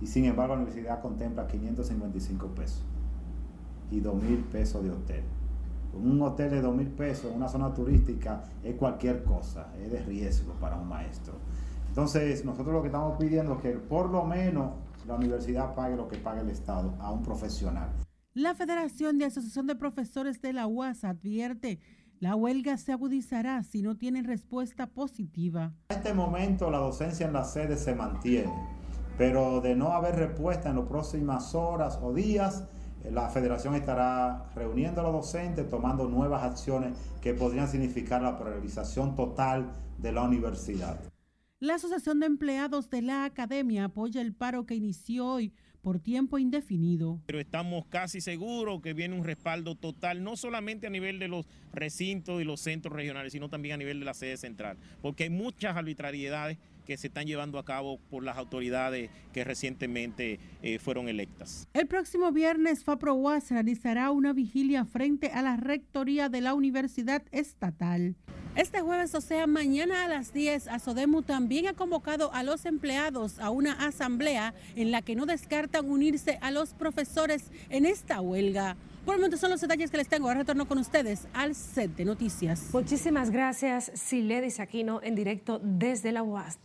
y 0.00 0.06
sin 0.06 0.24
embargo 0.24 0.54
la 0.54 0.62
universidad 0.62 1.00
contempla 1.00 1.46
555 1.46 2.48
pesos 2.48 2.84
y 3.90 4.00
2 4.00 4.22
mil 4.22 4.38
pesos 4.44 4.82
de 4.84 4.90
hotel 4.90 5.24
un 5.92 6.20
hotel 6.22 6.50
de 6.50 6.60
dos 6.60 6.74
mil 6.74 6.88
pesos 6.88 7.30
en 7.30 7.36
una 7.36 7.48
zona 7.48 7.72
turística 7.72 8.42
es 8.62 8.74
cualquier 8.76 9.24
cosa, 9.24 9.72
es 9.82 9.90
de 9.90 10.02
riesgo 10.02 10.52
para 10.54 10.76
un 10.76 10.88
maestro. 10.88 11.34
Entonces, 11.88 12.44
nosotros 12.44 12.74
lo 12.74 12.82
que 12.82 12.88
estamos 12.88 13.16
pidiendo 13.18 13.54
es 13.54 13.60
que 13.60 13.70
por 13.70 14.10
lo 14.10 14.24
menos 14.24 14.72
la 15.06 15.14
universidad 15.14 15.74
pague 15.74 15.96
lo 15.96 16.08
que 16.08 16.18
paga 16.18 16.40
el 16.40 16.50
Estado 16.50 16.94
a 17.00 17.10
un 17.10 17.22
profesional. 17.22 17.88
La 18.34 18.54
Federación 18.54 19.18
de 19.18 19.24
Asociación 19.24 19.66
de 19.66 19.74
Profesores 19.74 20.40
de 20.40 20.52
la 20.52 20.66
UAS 20.66 21.02
advierte 21.02 21.80
la 22.20 22.34
huelga 22.34 22.76
se 22.76 22.92
agudizará 22.92 23.62
si 23.62 23.82
no 23.82 23.96
tienen 23.96 24.24
respuesta 24.24 24.86
positiva. 24.86 25.72
En 25.90 25.96
este 25.96 26.14
momento 26.14 26.70
la 26.70 26.78
docencia 26.78 27.26
en 27.26 27.32
la 27.32 27.44
sede 27.44 27.76
se 27.76 27.94
mantiene, 27.94 28.52
pero 29.16 29.60
de 29.60 29.76
no 29.76 29.92
haber 29.92 30.16
respuesta 30.16 30.70
en 30.70 30.76
las 30.76 30.86
próximas 30.86 31.54
horas 31.54 31.98
o 32.02 32.12
días, 32.12 32.64
la 33.04 33.28
federación 33.28 33.74
estará 33.74 34.50
reuniendo 34.54 35.00
a 35.00 35.04
los 35.04 35.12
docentes, 35.12 35.68
tomando 35.68 36.08
nuevas 36.08 36.42
acciones 36.42 36.96
que 37.20 37.34
podrían 37.34 37.68
significar 37.68 38.20
la 38.22 38.36
paralización 38.36 39.14
total 39.14 39.70
de 39.98 40.12
la 40.12 40.22
universidad. 40.22 40.98
La 41.60 41.74
Asociación 41.74 42.20
de 42.20 42.26
Empleados 42.26 42.90
de 42.90 43.02
la 43.02 43.24
Academia 43.24 43.86
apoya 43.86 44.20
el 44.20 44.34
paro 44.34 44.66
que 44.66 44.74
inició 44.74 45.26
hoy 45.26 45.52
por 45.82 46.00
tiempo 46.00 46.38
indefinido. 46.38 47.20
Pero 47.26 47.40
estamos 47.40 47.86
casi 47.86 48.20
seguros 48.20 48.80
que 48.82 48.94
viene 48.94 49.14
un 49.14 49.24
respaldo 49.24 49.74
total, 49.74 50.22
no 50.22 50.36
solamente 50.36 50.86
a 50.86 50.90
nivel 50.90 51.18
de 51.18 51.28
los 51.28 51.46
recintos 51.72 52.40
y 52.40 52.44
los 52.44 52.60
centros 52.60 52.94
regionales, 52.94 53.32
sino 53.32 53.48
también 53.48 53.74
a 53.74 53.78
nivel 53.78 53.98
de 54.00 54.04
la 54.04 54.14
sede 54.14 54.36
central, 54.36 54.76
porque 55.02 55.24
hay 55.24 55.30
muchas 55.30 55.76
arbitrariedades 55.76 56.58
que 56.88 56.96
se 56.96 57.08
están 57.08 57.26
llevando 57.26 57.58
a 57.58 57.66
cabo 57.66 57.98
por 58.08 58.24
las 58.24 58.38
autoridades 58.38 59.10
que 59.34 59.44
recientemente 59.44 60.40
eh, 60.62 60.78
fueron 60.78 61.08
electas. 61.08 61.68
El 61.74 61.86
próximo 61.86 62.32
viernes 62.32 62.82
FAPROWAS 62.82 63.50
realizará 63.50 64.10
una 64.10 64.32
vigilia 64.32 64.86
frente 64.86 65.28
a 65.28 65.42
la 65.42 65.56
rectoría 65.56 66.30
de 66.30 66.40
la 66.40 66.54
Universidad 66.54 67.22
Estatal. 67.30 68.16
Este 68.58 68.80
jueves, 68.80 69.14
o 69.14 69.20
sea, 69.20 69.46
mañana 69.46 70.04
a 70.04 70.08
las 70.08 70.32
10, 70.32 70.66
Asodemu 70.66 71.22
también 71.22 71.68
ha 71.68 71.74
convocado 71.74 72.34
a 72.34 72.42
los 72.42 72.64
empleados 72.64 73.38
a 73.38 73.50
una 73.50 73.86
asamblea 73.86 74.52
en 74.74 74.90
la 74.90 75.00
que 75.00 75.14
no 75.14 75.26
descartan 75.26 75.88
unirse 75.88 76.40
a 76.42 76.50
los 76.50 76.74
profesores 76.74 77.52
en 77.70 77.86
esta 77.86 78.20
huelga. 78.20 78.76
Por 79.04 79.14
el 79.14 79.20
momento 79.20 79.36
son 79.36 79.50
los 79.50 79.60
detalles 79.60 79.92
que 79.92 79.98
les 79.98 80.08
tengo. 80.08 80.26
Ahora 80.26 80.40
retorno 80.40 80.66
con 80.66 80.78
ustedes 80.78 81.28
al 81.34 81.54
set 81.54 81.94
de 81.94 82.04
noticias. 82.04 82.70
Muchísimas 82.72 83.30
gracias, 83.30 83.92
Siledis 83.94 84.58
Aquino, 84.58 85.00
en 85.04 85.14
directo 85.14 85.60
desde 85.62 86.10
la 86.10 86.24
UAS. 86.24 86.58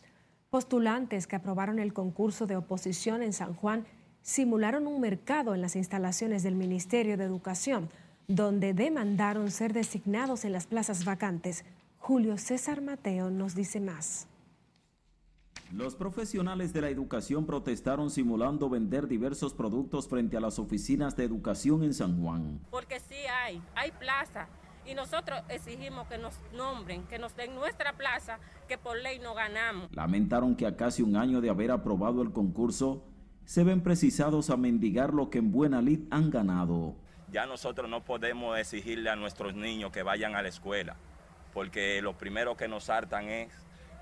Postulantes 0.49 1.27
que 1.27 1.35
aprobaron 1.35 1.77
el 1.77 1.93
concurso 1.93 2.47
de 2.47 2.55
oposición 2.55 3.21
en 3.21 3.33
San 3.33 3.53
Juan 3.53 3.85
simularon 4.23 4.87
un 4.87 4.99
mercado 4.99 5.53
en 5.53 5.61
las 5.61 5.75
instalaciones 5.75 6.41
del 6.41 6.55
Ministerio 6.55 7.17
de 7.17 7.25
Educación, 7.25 7.91
donde 8.27 8.73
demandaron 8.73 9.51
ser 9.51 9.73
designados 9.73 10.43
en 10.43 10.53
las 10.53 10.65
plazas 10.65 11.05
vacantes. 11.05 11.63
Julio 12.05 12.37
César 12.37 12.81
Mateo 12.81 13.29
nos 13.29 13.55
dice 13.55 13.79
más. 13.79 14.27
Los 15.71 15.95
profesionales 15.95 16.73
de 16.73 16.81
la 16.81 16.89
educación 16.89 17.45
protestaron 17.45 18.09
simulando 18.09 18.69
vender 18.69 19.07
diversos 19.07 19.53
productos 19.53 20.09
frente 20.09 20.35
a 20.35 20.41
las 20.41 20.59
oficinas 20.59 21.15
de 21.15 21.23
educación 21.23 21.81
en 21.81 21.93
San 21.93 22.21
Juan. 22.21 22.59
Porque 22.71 22.99
sí 22.99 23.15
hay, 23.15 23.61
hay 23.73 23.91
plaza, 23.91 24.49
y 24.85 24.95
nosotros 24.95 25.43
exigimos 25.47 26.05
que 26.09 26.17
nos 26.17 26.33
nombren, 26.53 27.03
que 27.03 27.19
nos 27.19 27.37
den 27.37 27.55
nuestra 27.55 27.93
plaza, 27.93 28.37
que 28.67 28.77
por 28.77 29.01
ley 29.01 29.19
no 29.19 29.33
ganamos. 29.33 29.89
Lamentaron 29.93 30.57
que 30.57 30.67
a 30.67 30.75
casi 30.75 31.03
un 31.03 31.15
año 31.15 31.39
de 31.39 31.51
haber 31.51 31.71
aprobado 31.71 32.21
el 32.21 32.33
concurso, 32.33 33.05
se 33.45 33.63
ven 33.63 33.81
precisados 33.81 34.49
a 34.49 34.57
mendigar 34.57 35.13
lo 35.13 35.29
que 35.29 35.37
en 35.37 35.53
Buena 35.53 35.81
Lid 35.81 36.01
han 36.11 36.31
ganado. 36.31 36.95
Ya 37.31 37.45
nosotros 37.45 37.89
no 37.89 38.03
podemos 38.03 38.59
exigirle 38.59 39.09
a 39.09 39.15
nuestros 39.15 39.55
niños 39.55 39.93
que 39.93 40.03
vayan 40.03 40.35
a 40.35 40.41
la 40.41 40.49
escuela, 40.49 40.97
porque 41.53 42.01
lo 42.01 42.17
primero 42.17 42.57
que 42.57 42.67
nos 42.67 42.89
hartan 42.89 43.29
es 43.29 43.51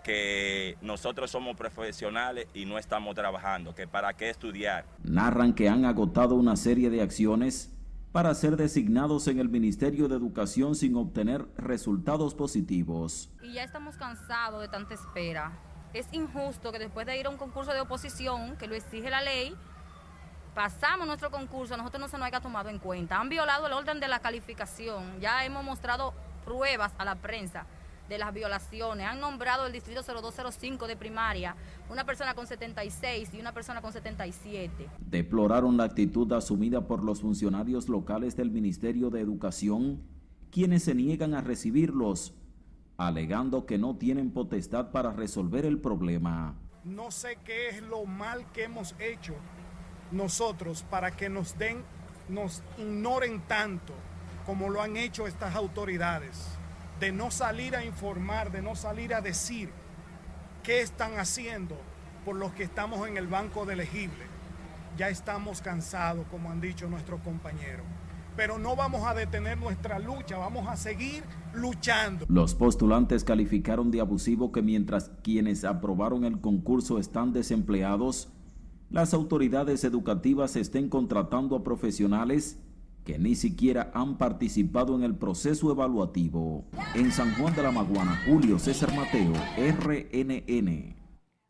que 0.04 0.78
nosotros 0.82 1.30
somos 1.30 1.56
profesionales 1.56 2.48
y 2.54 2.66
no 2.66 2.78
estamos 2.78 3.14
trabajando, 3.16 3.76
que 3.76 3.88
para 3.88 4.14
qué 4.14 4.30
estudiar. 4.30 4.86
Narran 5.04 5.54
que 5.54 5.70
han 5.70 5.86
agotado 5.86 6.36
una 6.36 6.56
serie 6.56 6.90
de 6.90 7.02
acciones 7.02 7.72
para 8.12 8.34
ser 8.34 8.58
designados 8.58 9.28
en 9.28 9.40
el 9.40 9.48
Ministerio 9.48 10.08
de 10.08 10.16
Educación 10.16 10.76
sin 10.76 10.96
obtener 10.96 11.46
resultados 11.56 12.34
positivos. 12.34 13.30
Y 13.42 13.54
ya 13.54 13.64
estamos 13.64 13.96
cansados 13.96 14.62
de 14.62 14.68
tanta 14.68 14.96
espera. 14.96 15.52
Es 15.94 16.08
injusto 16.12 16.72
que 16.72 16.80
después 16.80 17.06
de 17.06 17.18
ir 17.18 17.28
a 17.28 17.30
un 17.30 17.38
concurso 17.38 17.74
de 17.74 17.82
oposición, 17.82 18.58
que 18.58 18.68
lo 18.68 18.76
exige 18.76 19.10
la 19.10 19.22
ley, 19.22 19.56
pasamos 20.54 21.08
nuestro 21.08 21.32
concurso, 21.32 21.74
a 21.76 21.78
nosotros 21.78 22.02
no 22.02 22.08
se 22.08 22.18
nos 22.18 22.28
haya 22.28 22.42
tomado 22.42 22.70
en 22.70 22.80
cuenta. 22.80 23.18
Han 23.18 23.30
violado 23.30 23.68
el 23.68 23.74
orden 23.74 24.00
de 24.00 24.08
la 24.08 24.20
calificación, 24.20 25.20
ya 25.20 25.46
hemos 25.46 25.64
mostrado 25.64 26.14
pruebas 26.52 26.92
a 26.98 27.06
la 27.06 27.16
prensa 27.16 27.66
de 28.10 28.18
las 28.18 28.34
violaciones. 28.34 29.08
Han 29.08 29.22
nombrado 29.22 29.68
el 29.68 29.74
distrito 29.74 30.02
0205 30.04 30.86
de 30.86 30.98
primaria, 30.98 31.56
una 31.90 32.06
persona 32.06 32.34
con 32.34 32.46
76 32.46 33.30
y 33.34 33.40
una 33.40 33.54
persona 33.54 33.82
con 33.82 33.94
77. 33.94 34.90
Deploraron 35.00 35.78
la 35.78 35.86
actitud 35.86 36.32
asumida 36.34 36.82
por 36.88 37.04
los 37.04 37.22
funcionarios 37.22 37.88
locales 37.88 38.36
del 38.36 38.52
Ministerio 38.52 39.10
de 39.10 39.22
Educación, 39.22 40.02
quienes 40.52 40.84
se 40.84 40.94
niegan 40.94 41.34
a 41.34 41.42
recibirlos, 41.42 42.34
alegando 42.98 43.66
que 43.66 43.78
no 43.78 43.96
tienen 43.96 44.32
potestad 44.32 44.92
para 44.92 45.14
resolver 45.14 45.66
el 45.66 45.80
problema. 45.80 46.56
No 46.84 47.12
sé 47.12 47.38
qué 47.46 47.70
es 47.70 47.82
lo 47.82 48.06
mal 48.06 48.46
que 48.52 48.66
hemos 48.66 48.94
hecho 49.00 49.36
nosotros 50.12 50.84
para 50.90 51.12
que 51.12 51.30
nos 51.30 51.58
den, 51.58 51.84
nos 52.28 52.62
ignoren 52.78 53.40
tanto 53.48 53.94
como 54.46 54.70
lo 54.70 54.82
han 54.82 54.98
hecho 54.98 55.28
estas 55.28 55.56
autoridades 55.56 56.48
de 57.00 57.12
no 57.12 57.32
salir 57.32 57.76
a 57.76 57.84
informar, 57.84 58.52
de 58.52 58.62
no 58.62 58.76
salir 58.76 59.14
a 59.14 59.22
decir 59.22 59.70
qué 60.64 60.82
están 60.82 61.18
haciendo 61.18 61.76
por 62.26 62.36
los 62.36 62.52
que 62.54 62.64
estamos 62.64 63.08
en 63.08 63.18
el 63.18 63.28
banco 63.28 63.66
de 63.66 63.74
elegible. 63.74 64.26
Ya 64.98 65.10
estamos 65.10 65.62
cansados, 65.62 66.26
como 66.30 66.52
han 66.52 66.62
dicho 66.62 66.88
nuestros 66.88 67.22
compañeros. 67.22 67.86
Pero 68.36 68.60
no 68.60 68.76
vamos 68.76 69.06
a 69.06 69.14
detener 69.14 69.58
nuestra 69.58 70.00
lucha, 70.00 70.38
vamos 70.38 70.68
a 70.68 70.76
seguir 70.76 71.24
luchando. 71.54 72.26
Los 72.30 72.56
postulantes 72.56 73.24
calificaron 73.24 73.92
de 73.92 74.00
abusivo 74.00 74.52
que 74.52 74.62
mientras 74.62 75.12
quienes 75.24 75.64
aprobaron 75.64 76.24
el 76.24 76.40
concurso 76.40 77.00
están 77.00 77.34
desempleados, 77.34 78.30
las 78.90 79.14
autoridades 79.14 79.84
educativas 79.84 80.56
estén 80.56 80.88
contratando 80.88 81.56
a 81.56 81.64
profesionales 81.64 82.60
que 83.04 83.18
ni 83.18 83.36
siquiera 83.36 83.92
han 83.94 84.18
participado 84.18 84.96
en 84.96 85.04
el 85.04 85.16
proceso 85.16 85.72
evaluativo. 85.72 86.66
En 86.96 87.12
San 87.12 87.34
Juan 87.36 87.56
de 87.56 87.64
la 87.64 87.72
Maguana, 87.72 88.22
Julio 88.26 88.60
César 88.60 88.94
Mateo, 88.96 89.34
RNN. 89.58 90.96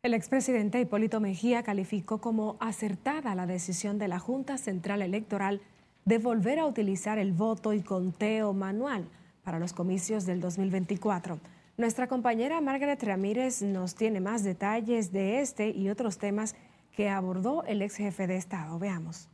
El 0.02 0.14
expresidente 0.14 0.80
Hipólito 0.80 1.20
Mejía 1.20 1.62
calificó 1.62 2.18
como 2.18 2.56
acertada 2.58 3.34
la 3.34 3.46
decisión 3.46 3.98
de 3.98 4.08
la 4.08 4.18
Junta 4.18 4.58
Central 4.58 5.00
Electoral 5.02 5.60
de 6.04 6.18
volver 6.18 6.58
a 6.58 6.66
utilizar 6.66 7.18
el 7.18 7.32
voto 7.32 7.72
y 7.72 7.82
conteo 7.82 8.52
manual 8.52 9.08
para 9.44 9.60
los 9.60 9.72
comicios 9.72 10.26
del 10.26 10.40
2024. 10.40 11.38
Nuestra 11.76 12.08
compañera 12.08 12.60
Margaret 12.60 13.02
Ramírez 13.02 13.62
nos 13.62 13.94
tiene 13.94 14.20
más 14.20 14.42
detalles 14.42 15.12
de 15.12 15.40
este 15.40 15.70
y 15.70 15.88
otros 15.88 16.18
temas 16.18 16.54
que 16.96 17.08
abordó 17.08 17.64
el 17.64 17.80
ex 17.82 17.96
jefe 17.96 18.26
de 18.26 18.36
Estado. 18.36 18.78
Veamos. 18.78 19.28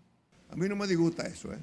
A 0.51 0.57
mí 0.57 0.69
no 0.69 0.77
me 0.77 0.87
disgusta 0.87 1.27
eso, 1.27 1.53
¿eh? 1.53 1.59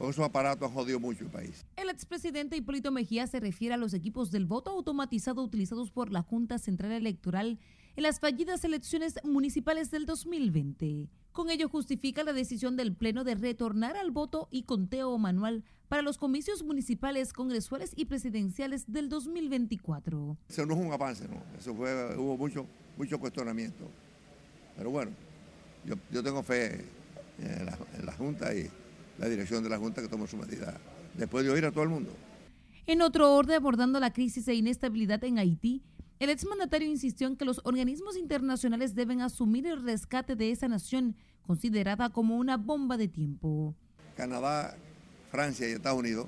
Porque 0.00 0.12
esos 0.12 0.24
aparatos 0.24 0.66
han 0.66 0.74
jodido 0.74 0.98
mucho 0.98 1.24
el 1.24 1.30
país. 1.30 1.62
El 1.76 1.90
expresidente 1.90 2.56
Hipólito 2.56 2.90
Mejía 2.90 3.26
se 3.26 3.38
refiere 3.38 3.74
a 3.74 3.76
los 3.76 3.92
equipos 3.92 4.30
del 4.30 4.46
voto 4.46 4.70
automatizado 4.70 5.42
utilizados 5.42 5.90
por 5.90 6.10
la 6.10 6.22
Junta 6.22 6.58
Central 6.58 6.92
Electoral 6.92 7.58
en 7.96 8.02
las 8.04 8.18
fallidas 8.18 8.64
elecciones 8.64 9.16
municipales 9.24 9.90
del 9.90 10.06
2020. 10.06 11.10
Con 11.32 11.50
ello 11.50 11.68
justifica 11.68 12.24
la 12.24 12.32
decisión 12.32 12.78
del 12.78 12.94
Pleno 12.94 13.24
de 13.24 13.34
retornar 13.34 13.98
al 13.98 14.10
voto 14.10 14.48
y 14.50 14.62
conteo 14.62 15.18
manual 15.18 15.64
para 15.88 16.00
los 16.00 16.16
comicios 16.16 16.62
municipales, 16.62 17.34
congresuales 17.34 17.92
y 17.94 18.06
presidenciales 18.06 18.90
del 18.90 19.10
2024. 19.10 20.38
Eso 20.48 20.64
no 20.64 20.72
es 20.72 20.80
un 20.80 20.92
avance, 20.94 21.28
¿no? 21.28 21.42
Eso 21.58 21.74
fue, 21.74 22.16
hubo 22.16 22.38
mucho, 22.38 22.64
mucho 22.96 23.20
cuestionamiento. 23.20 23.84
Pero 24.78 24.88
bueno, 24.88 25.10
yo, 25.84 25.96
yo 26.10 26.22
tengo 26.22 26.42
fe 26.42 26.86
en 27.38 27.66
la, 27.66 27.78
en 27.98 28.06
la 28.06 28.12
Junta 28.14 28.54
y 28.54 28.70
la 29.20 29.28
dirección 29.28 29.62
de 29.62 29.68
la 29.68 29.78
Junta 29.78 30.00
que 30.00 30.08
tome 30.08 30.26
su 30.26 30.36
medida 30.36 30.80
después 31.14 31.44
de 31.44 31.50
oír 31.50 31.64
a 31.66 31.70
todo 31.70 31.84
el 31.84 31.90
mundo. 31.90 32.10
En 32.86 33.02
otro 33.02 33.34
orden, 33.36 33.56
abordando 33.56 34.00
la 34.00 34.12
crisis 34.12 34.48
e 34.48 34.54
inestabilidad 34.54 35.22
en 35.24 35.38
Haití, 35.38 35.84
el 36.18 36.30
exmandatario 36.30 36.88
insistió 36.88 37.26
en 37.26 37.36
que 37.36 37.44
los 37.44 37.60
organismos 37.64 38.16
internacionales 38.16 38.94
deben 38.94 39.20
asumir 39.20 39.66
el 39.66 39.82
rescate 39.82 40.36
de 40.36 40.50
esa 40.50 40.68
nación, 40.68 41.16
considerada 41.46 42.10
como 42.10 42.36
una 42.36 42.56
bomba 42.56 42.96
de 42.96 43.08
tiempo. 43.08 43.74
Canadá, 44.16 44.76
Francia 45.30 45.68
y 45.68 45.72
Estados 45.72 45.98
Unidos 45.98 46.26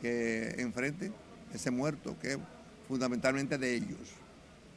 que 0.00 0.54
enfrenten 0.58 1.12
ese 1.52 1.70
muerto 1.70 2.16
que 2.20 2.32
es 2.32 2.38
fundamentalmente 2.86 3.58
de 3.58 3.74
ellos. 3.74 4.14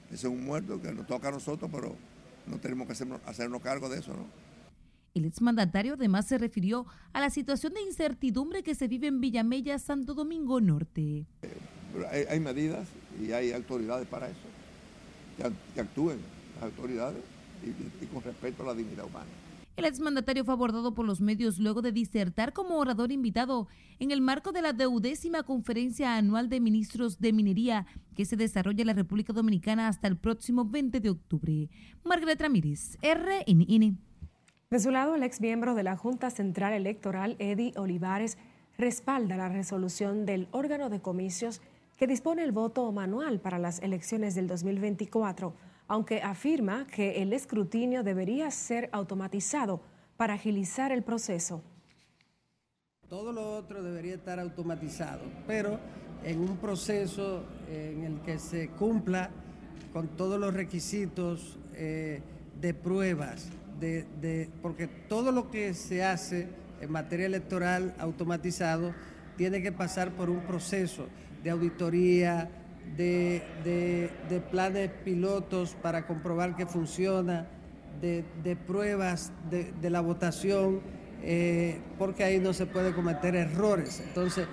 Ese 0.08 0.28
es 0.28 0.34
un 0.34 0.44
muerto 0.44 0.82
que 0.82 0.92
nos 0.92 1.06
toca 1.06 1.28
a 1.28 1.32
nosotros, 1.32 1.70
pero 1.72 1.96
no 2.48 2.58
tenemos 2.60 2.88
que 2.88 2.94
hacernos, 2.94 3.22
hacernos 3.26 3.62
cargo 3.62 3.90
de 3.90 4.00
eso, 4.00 4.14
¿no? 4.14 4.49
El 5.20 5.26
exmandatario 5.26 5.96
además 5.96 6.28
se 6.28 6.38
refirió 6.38 6.86
a 7.12 7.20
la 7.20 7.30
situación 7.30 7.74
de 7.74 7.82
incertidumbre 7.82 8.64
que 8.64 8.74
se 8.74 8.88
vive 8.88 9.08
en 9.08 9.20
Villamella, 9.20 9.78
Santo 9.78 10.14
Domingo 10.14 10.62
Norte. 10.62 11.26
Hay, 12.10 12.24
hay 12.30 12.40
medidas 12.40 12.88
y 13.22 13.34
hay 13.34 13.52
autoridades 13.52 14.08
para 14.08 14.30
eso, 14.30 14.40
que, 15.36 15.44
que 15.74 15.82
actúen 15.82 16.20
las 16.56 16.64
autoridades 16.72 17.22
y, 17.62 18.04
y 18.06 18.08
con 18.08 18.24
respeto 18.24 18.64
a 18.64 18.68
la 18.68 18.74
dignidad 18.76 19.08
humana. 19.08 19.28
El 19.76 19.84
exmandatario 19.84 20.46
fue 20.46 20.54
abordado 20.54 20.94
por 20.94 21.06
los 21.06 21.20
medios 21.20 21.60
luego 21.60 21.82
de 21.82 21.92
disertar 21.92 22.54
como 22.54 22.78
orador 22.78 23.12
invitado 23.12 23.68
en 24.00 24.12
el 24.12 24.22
marco 24.22 24.54
de 24.54 24.62
la 24.62 24.72
deudécima 24.72 25.44
conferencia 25.44 26.16
anual 26.16 26.48
de 26.48 26.62
ministros 26.62 27.20
de 27.20 27.34
minería 27.34 27.86
que 28.16 28.24
se 28.24 28.38
desarrolla 28.38 28.84
en 28.84 28.88
la 28.88 28.94
República 28.94 29.34
Dominicana 29.34 29.90
hasta 29.90 30.08
el 30.08 30.16
próximo 30.16 30.64
20 30.64 31.02
de 31.02 31.10
octubre. 31.10 31.70
Margaret 32.06 32.40
Ramírez, 32.40 32.98
RNN. 33.02 34.09
De 34.70 34.80
su 34.80 34.92
lado, 34.92 35.16
el 35.16 35.24
ex 35.24 35.42
miembro 35.42 35.74
de 35.74 35.82
la 35.82 35.98
Junta 35.98 36.30
Central 36.30 36.74
Electoral, 36.74 37.36
Eddie 37.40 37.74
Olivares, 37.76 38.38
respalda 38.78 39.36
la 39.36 39.50
resolución 39.50 40.28
del 40.28 40.48
órgano 40.52 40.92
de 40.92 41.02
comicios 41.02 41.60
que 41.98 42.06
dispone 42.06 42.44
el 42.44 42.52
voto 42.52 42.92
manual 42.92 43.40
para 43.40 43.58
las 43.58 43.80
elecciones 43.82 44.36
del 44.36 44.48
2024, 44.48 45.56
aunque 45.88 46.22
afirma 46.22 46.86
que 46.86 47.24
el 47.24 47.34
escrutinio 47.34 48.04
debería 48.04 48.52
ser 48.52 48.90
automatizado 48.92 49.82
para 50.18 50.36
agilizar 50.36 50.92
el 50.92 51.02
proceso. 51.02 51.64
Todo 53.08 53.32
lo 53.32 53.56
otro 53.58 53.82
debería 53.82 54.14
estar 54.14 54.40
automatizado, 54.40 55.24
pero 55.48 55.80
en 56.24 56.42
un 56.42 56.58
proceso 56.58 57.44
en 57.68 58.04
el 58.04 58.22
que 58.22 58.38
se 58.38 58.70
cumpla 58.70 59.32
con 59.92 60.10
todos 60.10 60.40
los 60.40 60.54
requisitos 60.54 61.58
eh, 61.74 62.22
de 62.62 62.76
pruebas, 62.76 63.50
de, 63.80 64.50
porque 64.62 64.88
todo 64.88 65.32
lo 65.32 65.50
que 65.50 65.74
se 65.74 66.04
hace 66.04 66.48
en 66.82 66.92
materia 66.92 67.26
electoral 67.26 67.96
automatizado 68.00 68.94
tiene 69.38 69.62
que 69.62 69.72
pasar 69.72 70.12
por 70.12 70.30
un 70.30 70.42
proceso 70.42 71.08
de 71.44 71.50
auditoría, 71.50 72.50
de, 72.98 73.44
de, 73.64 74.12
de 74.30 74.40
planes 74.42 74.92
pilotos 75.04 75.76
para 75.82 76.06
comprobar 76.08 76.56
que 76.56 76.66
funciona, 76.66 77.48
de, 78.02 78.24
de 78.44 78.56
pruebas 78.56 79.32
de, 79.50 79.90
la 79.90 80.02
votación, 80.02 80.82
eh, 81.24 81.80
porque 81.98 82.24
ahí 82.24 82.40
no 82.40 82.54
se 82.54 82.66
puede 82.66 82.94
cometer 82.94 83.36
errores. 83.36 84.02
Entonces, 84.06 84.48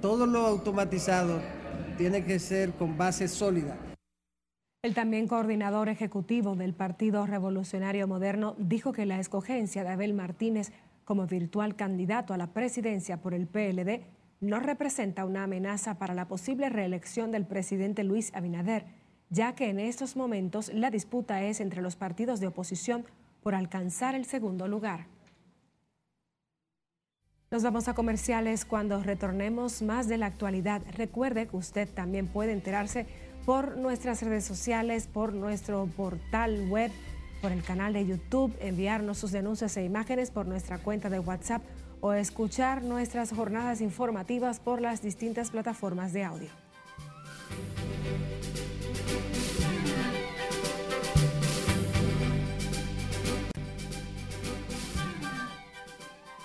todo 0.00 0.26
lo 0.26 0.46
automatizado 0.46 1.40
tiene 1.96 2.24
que 2.24 2.38
ser 2.38 2.72
con 2.72 2.96
base 2.96 3.28
sólida. 3.28 3.76
El 4.84 4.92
también 4.92 5.28
coordinador 5.28 5.88
ejecutivo 5.88 6.56
del 6.56 6.74
Partido 6.74 7.24
Revolucionario 7.24 8.06
Moderno 8.06 8.54
dijo 8.58 8.92
que 8.92 9.06
la 9.06 9.18
escogencia 9.18 9.82
de 9.82 9.88
Abel 9.88 10.12
Martínez 10.12 10.72
como 11.06 11.26
virtual 11.26 11.74
candidato 11.74 12.34
a 12.34 12.36
la 12.36 12.48
presidencia 12.48 13.16
por 13.22 13.32
el 13.32 13.46
PLD 13.46 14.02
no 14.42 14.60
representa 14.60 15.24
una 15.24 15.44
amenaza 15.44 15.94
para 15.94 16.12
la 16.12 16.28
posible 16.28 16.68
reelección 16.68 17.32
del 17.32 17.46
presidente 17.46 18.04
Luis 18.04 18.30
Abinader, 18.34 18.84
ya 19.30 19.54
que 19.54 19.70
en 19.70 19.80
estos 19.80 20.16
momentos 20.16 20.70
la 20.74 20.90
disputa 20.90 21.42
es 21.42 21.60
entre 21.60 21.80
los 21.80 21.96
partidos 21.96 22.40
de 22.40 22.48
oposición 22.48 23.06
por 23.42 23.54
alcanzar 23.54 24.14
el 24.14 24.26
segundo 24.26 24.68
lugar. 24.68 25.06
Nos 27.50 27.62
vamos 27.62 27.88
a 27.88 27.94
comerciales 27.94 28.66
cuando 28.66 29.02
retornemos 29.02 29.80
más 29.80 30.08
de 30.08 30.18
la 30.18 30.26
actualidad. 30.26 30.82
Recuerde 30.94 31.46
que 31.46 31.56
usted 31.56 31.88
también 31.88 32.26
puede 32.26 32.52
enterarse 32.52 33.06
por 33.44 33.76
nuestras 33.76 34.22
redes 34.22 34.44
sociales, 34.44 35.06
por 35.06 35.32
nuestro 35.32 35.86
portal 35.86 36.68
web, 36.68 36.90
por 37.42 37.52
el 37.52 37.62
canal 37.62 37.92
de 37.92 38.06
YouTube, 38.06 38.56
enviarnos 38.60 39.18
sus 39.18 39.32
denuncias 39.32 39.76
e 39.76 39.84
imágenes 39.84 40.30
por 40.30 40.46
nuestra 40.46 40.78
cuenta 40.78 41.10
de 41.10 41.18
WhatsApp 41.18 41.62
o 42.00 42.12
escuchar 42.12 42.82
nuestras 42.82 43.32
jornadas 43.32 43.80
informativas 43.80 44.60
por 44.60 44.80
las 44.80 45.02
distintas 45.02 45.50
plataformas 45.50 46.12
de 46.12 46.24
audio. 46.24 46.48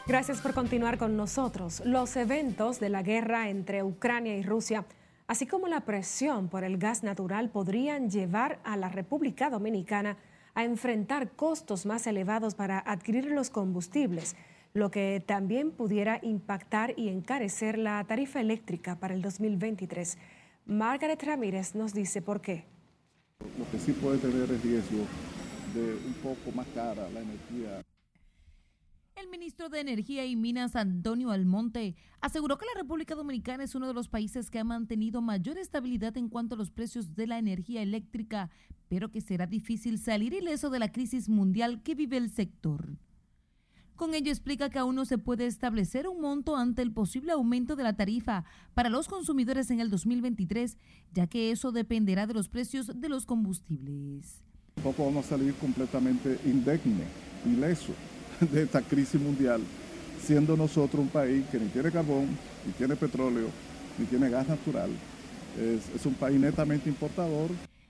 Gracias 0.10 0.42
por 0.42 0.56
continuar 0.56 0.98
con 0.98 1.16
nosotros. 1.16 1.84
Los 1.86 2.16
eventos 2.16 2.80
de 2.80 2.90
la 2.90 3.04
guerra 3.04 3.50
entre 3.50 3.84
Ucrania 3.84 4.36
y 4.38 4.42
Rusia 4.42 4.84
así 5.30 5.46
como 5.46 5.68
la 5.68 5.82
presión 5.82 6.50
por 6.50 6.64
el 6.64 6.80
gas 6.80 7.04
natural 7.04 7.52
podrían 7.52 8.10
llevar 8.10 8.60
a 8.64 8.76
la 8.76 8.90
República 8.90 9.52
Dominicana 9.52 10.18
a 10.56 10.64
enfrentar 10.64 11.34
costos 11.34 11.86
más 11.86 12.08
elevados 12.08 12.56
para 12.56 12.80
adquirir 12.80 13.26
los 13.26 13.52
combustibles, 13.52 14.36
lo 14.74 14.90
que 14.90 15.24
también 15.24 15.70
pudiera 15.70 16.20
impactar 16.24 16.96
y 16.98 17.10
encarecer 17.10 17.78
la 17.78 18.04
tarifa 18.06 18.42
eléctrica 18.42 18.96
para 19.00 19.14
el 19.14 19.22
2023. 19.22 20.18
Margaret 20.66 21.22
Ramírez 21.22 21.76
nos 21.76 21.94
dice 21.94 22.24
por 22.24 22.42
qué. 22.42 22.66
Lo 23.60 23.70
que 23.70 23.78
sí 23.78 23.92
puede 23.92 24.18
tener 24.18 24.50
el 24.50 24.62
riesgo 24.64 25.06
de 25.76 25.94
un 26.08 26.14
poco 26.24 26.52
más 26.56 26.66
cara 26.74 27.08
la 27.12 27.20
energía 27.20 27.84
el 29.20 29.30
ministro 29.30 29.70
de 29.70 29.82
Energía 29.82 30.26
y 30.26 30.36
Minas, 30.36 30.76
Antonio 30.76 31.32
Almonte, 31.32 31.96
aseguró 32.22 32.58
que 32.58 32.66
la 32.66 32.82
República 32.82 33.16
Dominicana 33.16 33.64
es 33.64 33.76
uno 33.76 33.88
de 33.88 33.94
los 33.94 34.08
países 34.08 34.50
que 34.50 34.60
ha 34.60 34.64
mantenido 34.64 35.22
mayor 35.22 35.58
estabilidad 35.58 36.16
en 36.18 36.30
cuanto 36.30 36.56
a 36.56 36.58
los 36.58 36.72
precios 36.72 37.16
de 37.16 37.28
la 37.28 37.38
energía 37.38 37.82
eléctrica, 37.82 38.50
pero 38.88 39.12
que 39.12 39.22
será 39.22 39.46
difícil 39.46 40.00
salir 40.00 40.34
ileso 40.34 40.70
de 40.70 40.80
la 40.80 40.92
crisis 40.92 41.28
mundial 41.28 41.84
que 41.84 41.96
vive 41.96 42.18
el 42.18 42.30
sector. 42.30 42.98
Con 43.96 44.14
ello 44.14 44.32
explica 44.32 44.70
que 44.70 44.80
aún 44.80 44.96
no 44.96 45.04
se 45.04 45.18
puede 45.18 45.46
establecer 45.46 46.08
un 46.08 46.22
monto 46.22 46.56
ante 46.56 46.82
el 46.82 46.94
posible 46.94 47.34
aumento 47.34 47.76
de 47.76 47.84
la 47.84 47.98
tarifa 47.98 48.46
para 48.74 48.90
los 48.90 49.10
consumidores 49.10 49.70
en 49.72 49.82
el 49.82 49.90
2023, 49.90 50.78
ya 51.12 51.28
que 51.28 51.52
eso 51.52 51.74
dependerá 51.74 52.26
de 52.26 52.34
los 52.34 52.48
precios 52.48 52.90
de 52.96 53.10
los 53.10 53.26
combustibles. 53.26 54.42
Tampoco 54.76 55.06
vamos 55.06 55.26
a 55.26 55.30
salir 55.30 55.54
completamente 55.56 56.40
indemne, 56.46 57.04
ileso 57.46 57.94
de 58.52 58.64
esta 58.64 58.82
crisis 58.82 59.20
mundial, 59.20 59.62
siendo 60.22 60.56
nosotros 60.56 61.02
un 61.02 61.10
país 61.10 61.46
que 61.52 61.60
ni 61.60 61.68
tiene 61.68 61.92
carbón, 61.92 62.28
ni 62.66 62.72
tiene 62.74 62.96
petróleo, 62.96 63.48
ni 63.98 64.06
tiene 64.06 64.30
gas 64.30 64.48
natural. 64.48 64.90
Es, 65.58 65.96
es 65.96 66.06
un 66.06 66.14
país 66.14 66.40
netamente 66.40 66.90
importador. 66.90 67.50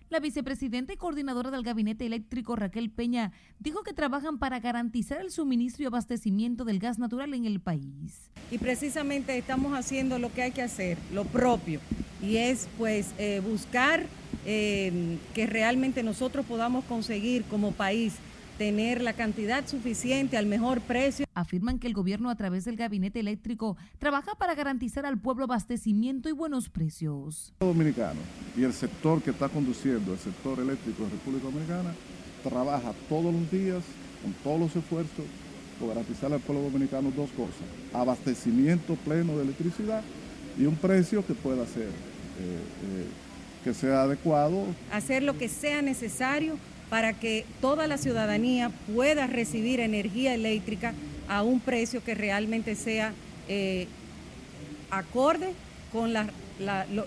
La 0.10 0.20
vicepresidenta 0.20 0.92
y 0.92 0.98
coordinadora 0.98 1.52
del 1.52 1.62
Gabinete 1.62 2.04
Eléctrico, 2.04 2.56
Raquel 2.56 2.90
Peña, 2.90 3.32
dijo 3.60 3.84
que 3.84 3.94
trabajan 3.94 4.40
para 4.40 4.60
garantizar 4.60 5.22
el 5.22 5.30
suministro 5.30 5.84
y 5.84 5.86
abastecimiento 5.86 6.66
del 6.66 6.80
gas 6.80 6.98
natural 6.98 7.32
en 7.36 7.46
el 7.46 7.60
país. 7.60 8.32
Y 8.50 8.58
precisamente 8.58 9.38
estamos 9.38 9.78
haciendo 9.78 10.18
lo 10.18 10.34
que 10.34 10.42
hay 10.42 10.52
que 10.52 10.64
hacer, 10.64 10.98
lo 11.14 11.26
propio, 11.26 11.80
y 12.24 12.38
es 12.38 12.68
pues 12.80 13.14
eh, 13.20 13.40
buscar 13.48 14.08
eh, 14.48 15.18
que 15.36 15.46
realmente 15.46 16.02
nosotros 16.02 16.44
podamos 16.44 16.86
conseguir 16.86 17.44
como 17.44 17.72
país 17.72 18.16
tener 18.60 19.02
la 19.02 19.14
cantidad 19.14 19.66
suficiente 19.66 20.38
al 20.38 20.46
mejor 20.46 20.82
precio. 20.82 21.26
Afirman 21.34 21.80
que 21.80 21.88
el 21.88 21.94
gobierno 21.94 22.30
a 22.30 22.36
través 22.36 22.66
del 22.66 22.76
gabinete 22.76 23.22
eléctrico 23.22 23.78
trabaja 24.00 24.36
para 24.36 24.54
garantizar 24.54 25.06
al 25.06 25.18
pueblo 25.18 25.46
abastecimiento 25.46 26.28
y 26.28 26.34
buenos 26.34 26.68
precios. 26.68 27.54
Dominicano 27.62 28.20
y 28.58 28.64
el 28.64 28.74
sector 28.74 29.22
que 29.22 29.32
está 29.32 29.48
conduciendo 29.48 30.12
el 30.12 30.20
sector 30.20 30.60
eléctrico 30.60 31.04
de 31.04 31.10
República 31.12 31.46
Dominicana 31.46 31.96
trabaja 32.44 32.92
todos 33.08 33.34
los 33.34 33.50
días 33.50 33.82
con 34.22 34.34
todos 34.44 34.60
los 34.60 34.76
esfuerzos 34.76 35.26
por 35.80 35.88
garantizar 35.88 36.34
al 36.34 36.42
pueblo 36.42 36.64
dominicano 36.64 37.14
dos 37.16 37.30
cosas, 37.32 37.64
abastecimiento 37.94 38.96
pleno 38.96 39.38
de 39.38 39.44
electricidad 39.44 40.04
y 40.58 40.66
un 40.66 40.76
precio 40.76 41.26
que 41.26 41.34
pueda 41.34 41.66
ser, 41.66 41.84
eh, 41.84 41.88
eh, 41.88 43.06
que 43.64 43.74
sea 43.74 44.02
adecuado. 44.02 44.66
Hacer 44.92 45.24
lo 45.24 45.38
que 45.38 45.48
sea 45.48 45.82
necesario 45.82 46.58
para 46.90 47.14
que 47.14 47.46
toda 47.62 47.88
la 47.88 47.98
ciudadanía 47.98 48.72
pueda 48.94 49.28
recibir 49.28 49.80
energía 49.80 50.34
eléctrica 50.34 50.94
a 51.28 51.44
un 51.44 51.60
precio 51.60 52.04
que 52.04 52.16
realmente 52.16 52.76
sea 52.76 53.14
eh, 53.48 53.88
acorde 54.90 55.54
con 55.92 56.14
lo, 56.14 56.26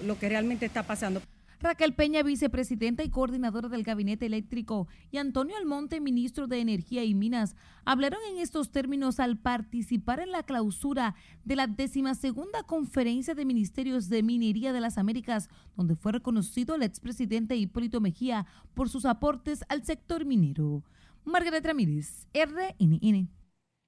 lo 0.02 0.18
que 0.18 0.28
realmente 0.28 0.66
está 0.66 0.84
pasando. 0.84 1.20
Raquel 1.62 1.94
Peña, 1.94 2.24
vicepresidenta 2.24 3.04
y 3.04 3.08
coordinadora 3.08 3.68
del 3.68 3.84
Gabinete 3.84 4.26
Eléctrico, 4.26 4.88
y 5.12 5.18
Antonio 5.18 5.56
Almonte, 5.56 6.00
ministro 6.00 6.48
de 6.48 6.58
Energía 6.58 7.04
y 7.04 7.14
Minas, 7.14 7.54
hablaron 7.84 8.18
en 8.32 8.38
estos 8.38 8.72
términos 8.72 9.20
al 9.20 9.38
participar 9.38 10.18
en 10.18 10.32
la 10.32 10.42
clausura 10.42 11.14
de 11.44 11.54
la 11.54 11.68
decimasegunda 11.68 12.64
Conferencia 12.64 13.36
de 13.36 13.44
Ministerios 13.44 14.08
de 14.08 14.24
Minería 14.24 14.72
de 14.72 14.80
las 14.80 14.98
Américas, 14.98 15.48
donde 15.76 15.94
fue 15.94 16.10
reconocido 16.10 16.74
el 16.74 16.82
expresidente 16.82 17.54
Hipólito 17.54 18.00
Mejía 18.00 18.44
por 18.74 18.88
sus 18.88 19.04
aportes 19.04 19.64
al 19.68 19.84
sector 19.84 20.24
minero. 20.24 20.82
Margaret 21.24 21.64
Ramírez, 21.64 22.26
RNN. 22.34 23.28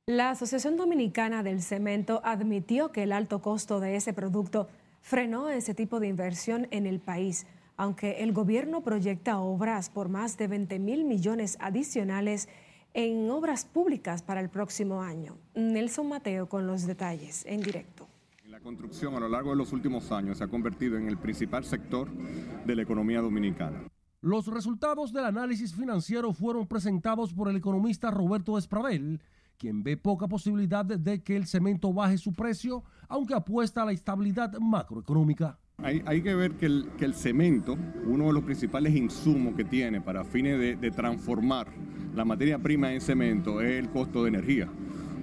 La 0.07 0.31
Asociación 0.31 0.77
Dominicana 0.77 1.43
del 1.43 1.61
Cemento 1.61 2.21
admitió 2.25 2.93
que 2.93 3.03
el 3.03 3.11
alto 3.11 3.43
costo 3.43 3.81
de 3.81 3.97
ese 3.97 4.13
producto 4.13 4.69
frenó 5.01 5.49
ese 5.49 5.75
tipo 5.75 5.99
de 5.99 6.07
inversión 6.07 6.69
en 6.71 6.87
el 6.87 7.01
país 7.01 7.47
aunque 7.77 8.23
el 8.23 8.33
gobierno 8.33 8.83
proyecta 8.83 9.39
obras 9.39 9.91
por 9.91 10.09
más 10.09 10.37
de 10.37 10.49
20 10.49 10.79
mil 10.79 11.05
millones 11.05 11.57
adicionales 11.61 12.49
en 12.95 13.29
obras 13.31 13.65
públicas 13.65 14.23
para 14.23 14.41
el 14.41 14.49
próximo 14.49 15.03
año. 15.03 15.37
Nelson 15.55 16.09
Mateo 16.09 16.49
con 16.49 16.67
los 16.67 16.87
detalles 16.87 17.45
en 17.47 17.61
directo. 17.61 18.09
La 18.47 18.61
construcción 18.61 19.15
a 19.17 19.21
lo 19.21 19.29
largo 19.29 19.51
de 19.51 19.57
los 19.57 19.73
últimos 19.73 20.13
años 20.13 20.39
se 20.39 20.45
ha 20.45 20.49
convertido 20.49 20.97
en 20.97 21.09
el 21.09 21.19
principal 21.19 21.65
sector 21.65 22.09
de 22.13 22.77
la 22.77 22.83
economía 22.83 23.21
dominicana. 23.21 23.89
Los 24.21 24.47
resultados 24.47 25.13
del 25.13 25.25
análisis 25.25 25.75
financiero 25.75 26.33
fueron 26.33 26.67
presentados 26.67 27.35
por 27.35 27.49
el 27.49 27.57
economista 27.57 28.11
Roberto 28.11 28.57
Espravel, 28.57 29.21
quien 29.59 29.83
ve 29.83 29.97
poca 29.97 30.29
posibilidad 30.29 30.85
de 30.85 31.23
que 31.23 31.37
el 31.37 31.47
cemento 31.47 31.93
baje 31.93 32.17
su 32.17 32.33
precio, 32.33 32.85
aunque 33.09 33.35
apuesta 33.35 33.83
a 33.83 33.87
la 33.87 33.93
estabilidad 33.93 34.57
macroeconómica. 34.59 35.59
Hay, 35.83 36.23
que 36.23 36.35
ver 36.35 36.53
que 36.53 36.65
el, 36.67 37.15
cemento, 37.15 37.77
uno 38.07 38.29
de 38.29 38.33
los 38.33 38.43
principales 38.45 38.95
insumos 38.95 39.55
que 39.55 39.65
tiene 39.65 40.01
para 40.01 40.25
fines 40.25 40.81
de, 40.81 40.91
transformar 40.91 41.69
la 42.15 42.25
materia 42.25 42.59
prima 42.59 42.93
en 42.95 43.03
cemento 43.03 43.61
es 43.61 43.73
el 43.73 43.91
costo 43.91 44.23
de 44.23 44.31
energía. 44.31 44.69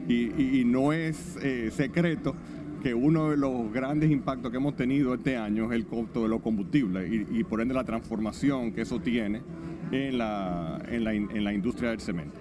Y, 0.08 0.64
no 0.66 0.94
es 0.94 1.38
eh, 1.38 1.72
secreto 1.72 2.36
que 2.84 2.94
uno 2.94 3.32
de 3.32 3.38
los 3.38 3.72
grandes 3.72 4.12
impactos 4.12 4.52
que 4.52 4.58
hemos 4.58 4.76
tenido 4.76 5.14
este 5.16 5.36
año 5.36 5.72
es 5.72 5.72
el 5.72 5.88
costo 5.88 6.24
de 6.24 6.30
los 6.30 6.42
combustibles 6.42 7.12
y, 7.12 7.44
por 7.44 7.62
ende 7.62 7.74
la 7.74 7.84
transformación 7.84 8.72
que 8.72 8.82
eso 8.82 9.00
tiene 9.00 9.42
en 9.92 10.20
la, 10.20 10.80
en 10.90 11.44
la 11.44 11.54
industria 11.54 11.90
del 11.90 12.02
cemento. 12.02 12.38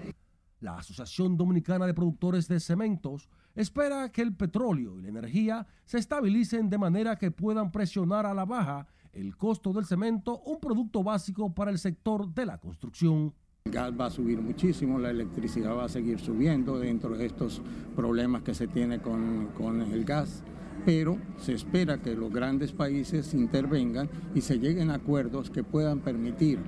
La 0.59 0.77
Asociación 0.77 1.37
Dominicana 1.37 1.87
de 1.87 1.93
Productores 1.95 2.47
de 2.47 2.59
Cementos 2.59 3.29
espera 3.55 4.09
que 4.11 4.21
el 4.21 4.33
petróleo 4.35 4.97
y 4.97 5.01
la 5.01 5.09
energía 5.09 5.67
se 5.85 5.97
estabilicen 5.97 6.69
de 6.69 6.77
manera 6.77 7.15
que 7.17 7.31
puedan 7.31 7.71
presionar 7.71 8.25
a 8.25 8.33
la 8.33 8.45
baja 8.45 8.87
el 9.13 9.35
costo 9.35 9.73
del 9.73 9.85
cemento, 9.85 10.39
un 10.45 10.59
producto 10.59 11.03
básico 11.03 11.53
para 11.53 11.71
el 11.71 11.79
sector 11.79 12.33
de 12.33 12.45
la 12.45 12.57
construcción. 12.57 13.33
El 13.65 13.73
gas 13.73 13.91
va 13.99 14.05
a 14.07 14.09
subir 14.09 14.41
muchísimo, 14.41 14.97
la 14.97 15.11
electricidad 15.11 15.75
va 15.75 15.85
a 15.85 15.89
seguir 15.89 16.19
subiendo 16.19 16.79
dentro 16.79 17.15
de 17.15 17.25
estos 17.25 17.61
problemas 17.95 18.41
que 18.41 18.53
se 18.53 18.67
tiene 18.67 18.99
con, 18.99 19.49
con 19.57 19.81
el 19.81 20.05
gas 20.05 20.43
pero 20.85 21.17
se 21.37 21.53
espera 21.53 22.01
que 22.01 22.15
los 22.15 22.31
grandes 22.31 22.71
países 22.71 23.33
intervengan 23.33 24.09
y 24.33 24.41
se 24.41 24.59
lleguen 24.59 24.89
a 24.89 24.95
acuerdos 24.95 25.49
que 25.49 25.63
puedan 25.63 25.99
permitir 25.99 26.59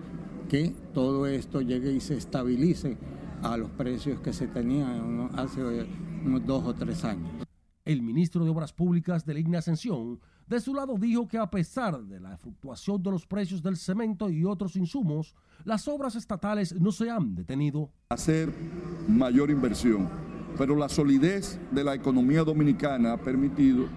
que 0.50 0.74
todo 0.94 1.26
esto 1.26 1.62
llegue 1.62 1.92
y 1.92 2.00
se 2.00 2.16
estabilice 2.16 2.98
a 3.42 3.58
los 3.58 3.70
precios 3.72 4.20
que 4.20 4.34
se 4.34 4.48
tenían 4.48 5.30
hace 5.36 5.62
unos 6.26 6.46
dos 6.46 6.64
o 6.66 6.74
tres 6.74 7.04
años. 7.04 7.30
El 7.86 8.02
ministro 8.02 8.46
de 8.46 8.50
Obras 8.50 8.72
Públicas 8.72 9.26
de 9.26 9.34
la 9.34 9.40
Igna 9.42 9.60
Ascensión, 9.60 10.20
de 10.48 10.60
su 10.62 10.74
lado, 10.74 10.96
dijo 10.98 11.28
que 11.28 11.38
a 11.38 11.50
pesar 11.50 12.02
de 12.02 12.20
la 12.20 12.38
fluctuación 12.38 13.04
de 13.04 13.12
los 13.12 13.26
precios 13.26 13.62
del 13.62 13.76
cemento 13.76 14.30
y 14.30 14.46
otros 14.46 14.76
insumos, 14.76 15.36
las 15.66 15.88
obras 15.88 16.16
estatales 16.16 16.74
no 16.80 16.92
se 16.92 17.10
han 17.10 17.36
detenido. 17.36 17.92
Hacer 18.10 18.54
mayor 19.08 19.50
inversión, 19.52 20.08
pero 20.58 20.76
la 20.76 20.88
solidez 20.88 21.60
de 21.72 21.84
la 21.84 21.94
economía 21.94 22.44
dominicana 22.44 23.14
ha 23.14 23.18
permitido 23.18 23.88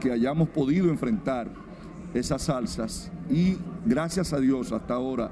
que 0.00 0.10
hayamos 0.10 0.48
podido 0.48 0.88
enfrentar 0.88 1.48
esas 2.14 2.48
alzas 2.48 3.12
y 3.30 3.56
gracias 3.84 4.32
a 4.32 4.40
Dios 4.40 4.72
hasta 4.72 4.94
ahora 4.94 5.30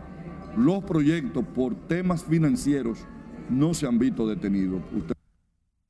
los 0.57 0.85
proyectos 0.85 1.45
por 1.55 1.75
temas 1.75 2.25
financieros 2.25 3.01
no 3.49 3.75
se 3.75 3.87
han 3.87 3.99
visto 3.99 4.27
detenidos. 4.27 4.83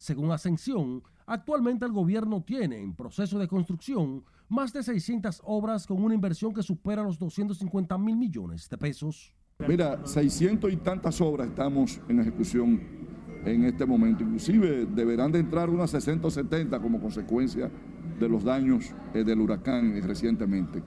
Según 0.07 0.31
Ascensión, 0.31 1.03
actualmente 1.27 1.85
el 1.85 1.91
gobierno 1.91 2.41
tiene 2.41 2.81
en 2.81 2.95
proceso 2.95 3.41
de 3.41 3.49
construcción 3.49 4.23
más 4.49 4.73
de 4.73 4.85
600 4.85 5.43
obras 5.43 5.85
con 5.85 6.01
una 6.01 6.15
inversión 6.15 6.55
que 6.55 6.63
supera 6.63 7.03
los 7.03 7.19
250 7.19 7.99
mil 7.99 8.17
millones 8.17 8.69
de 8.69 8.79
pesos. 8.79 9.35
Mira, 9.67 10.07
600 10.07 10.73
y 10.73 10.77
tantas 10.77 11.21
obras 11.21 11.49
estamos 11.49 12.01
en 12.09 12.21
ejecución 12.21 12.81
en 13.45 13.65
este 13.65 13.85
momento. 13.85 14.23
Inclusive 14.23 14.87
deberán 14.87 15.33
de 15.33 15.41
entrar 15.41 15.69
unas 15.69 15.91
60 15.91 16.29
o 16.29 16.31
70 16.31 16.81
como 16.81 17.01
consecuencia 17.01 17.69
de 18.21 18.29
los 18.29 18.45
daños 18.45 18.95
eh, 19.13 19.25
del 19.25 19.41
huracán 19.41 20.01
recientemente. 20.05 20.85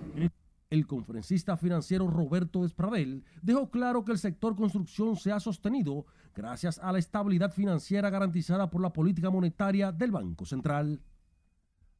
El 0.70 0.86
conferencista 0.88 1.58
financiero 1.58 2.08
Roberto 2.08 2.62
Despradel 2.62 3.24
dejó 3.42 3.70
claro 3.70 4.06
que 4.06 4.12
el 4.12 4.20
sector 4.20 4.56
construcción 4.56 5.18
se 5.18 5.32
ha 5.34 5.42
sostenido 5.42 6.06
gracias 6.36 6.80
a 6.80 6.92
la 6.92 7.00
estabilidad 7.00 7.52
financiera 7.52 8.10
garantizada 8.10 8.70
por 8.70 8.82
la 8.82 8.94
política 8.94 9.30
monetaria 9.30 9.92
del 9.92 10.12
Banco 10.12 10.46
Central. 10.46 11.02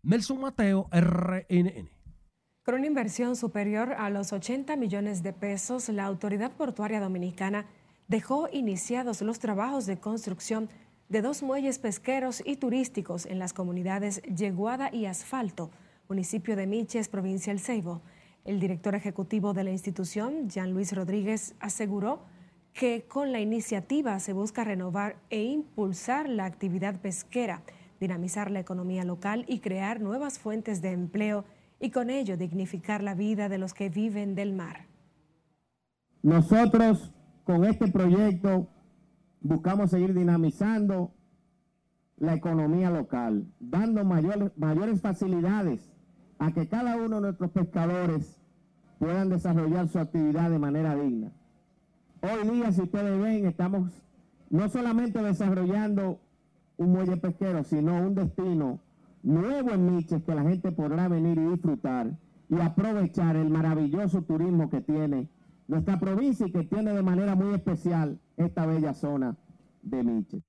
Nelson 0.04 0.40
Mateo, 0.40 0.90
RNN. 0.92 1.90
Con 2.64 2.76
una 2.76 2.88
inversión 2.88 3.36
superior 3.36 3.94
a 3.94 4.10
los 4.10 4.32
80 4.32 4.76
millones 4.76 5.24
de 5.24 5.34
pesos, 5.34 5.90
la 5.90 6.06
Autoridad 6.06 6.52
Portuaria 6.52 7.00
Dominicana 7.00 7.66
dejó 8.08 8.48
iniciados 8.52 9.22
los 9.22 9.40
trabajos 9.40 9.86
de 9.86 10.00
construcción 10.00 10.70
de 11.10 11.22
dos 11.22 11.42
muelles 11.42 11.80
pesqueros 11.80 12.44
y 12.46 12.58
turísticos 12.58 13.26
en 13.26 13.40
las 13.40 13.54
comunidades 13.54 14.22
Yeguada 14.24 14.94
y 14.94 15.08
Asfalto, 15.08 15.72
municipio 16.08 16.56
de 16.56 16.68
Miches, 16.68 17.10
provincia 17.10 17.52
del 17.52 17.60
Ceibo. 17.60 18.02
El 18.46 18.60
director 18.60 18.96
ejecutivo 18.96 19.54
de 19.54 19.64
la 19.64 19.72
institución, 19.72 20.50
Jean 20.50 20.72
Luis 20.72 20.94
Rodríguez, 20.94 21.56
aseguró 21.60 22.26
que 22.80 23.04
con 23.10 23.34
la 23.34 23.42
iniciativa 23.42 24.18
se 24.22 24.32
busca 24.32 24.64
renovar 24.64 25.18
e 25.30 25.44
impulsar 25.44 26.30
la 26.30 26.46
actividad 26.46 27.02
pesquera, 27.02 27.62
dinamizar 28.00 28.52
la 28.52 28.62
economía 28.62 29.04
local 29.04 29.44
y 29.50 29.60
crear 29.60 30.00
nuevas 30.00 30.40
fuentes 30.40 30.82
de 30.82 30.94
empleo 30.94 31.44
y 31.82 31.90
con 31.90 32.10
ello 32.10 32.38
dignificar 32.38 33.04
la 33.04 33.16
vida 33.16 33.50
de 33.50 33.58
los 33.58 33.74
que 33.74 33.90
viven 33.90 34.34
del 34.34 34.54
mar. 34.54 34.86
Nosotros 36.24 37.14
con 37.44 37.66
este 37.66 37.92
proyecto 37.92 38.70
buscamos 39.42 39.90
seguir 39.90 40.14
dinamizando 40.14 41.12
la 42.16 42.34
economía 42.34 42.90
local, 42.92 43.46
dando 43.60 44.06
mayores 44.06 45.02
facilidades 45.02 45.92
a 46.38 46.54
que 46.54 46.70
cada 46.70 46.96
uno 46.96 47.18
de 47.18 47.24
nuestros 47.24 47.52
pescadores 47.52 48.40
puedan 49.00 49.28
desarrollar 49.28 49.90
su 49.90 50.00
actividad 50.00 50.50
de 50.50 50.60
manera 50.60 50.96
digna. 50.96 51.34
Hoy 52.22 52.50
día, 52.50 52.72
si 52.74 52.82
ustedes 52.82 53.22
ven, 53.22 53.46
estamos 53.46 54.04
no 54.50 54.68
solamente 54.68 55.22
desarrollando 55.22 56.20
un 56.78 56.92
muelle 56.92 57.16
pesquero, 57.16 57.64
sino 57.64 57.96
un 57.96 58.14
destino 58.14 58.82
nuevo 59.24 59.72
en 59.72 59.96
Miches 59.96 60.24
que 60.24 60.36
la 60.36 60.44
gente 60.44 60.72
podrá 60.72 61.08
venir 61.08 61.38
y 61.38 61.46
disfrutar 61.46 62.18
y 62.50 62.60
aprovechar 62.60 63.38
el 63.38 63.50
maravilloso 63.50 64.24
turismo 64.24 64.70
que 64.70 64.82
tiene 64.82 65.30
nuestra 65.68 66.00
provincia 66.00 66.48
y 66.48 66.52
que 66.52 66.64
tiene 66.64 66.94
de 66.94 67.04
manera 67.04 67.36
muy 67.36 67.54
especial 67.54 68.20
esta 68.36 68.66
bella 68.66 68.94
zona 68.94 69.38
de 69.82 70.04
Miches. 70.04 70.44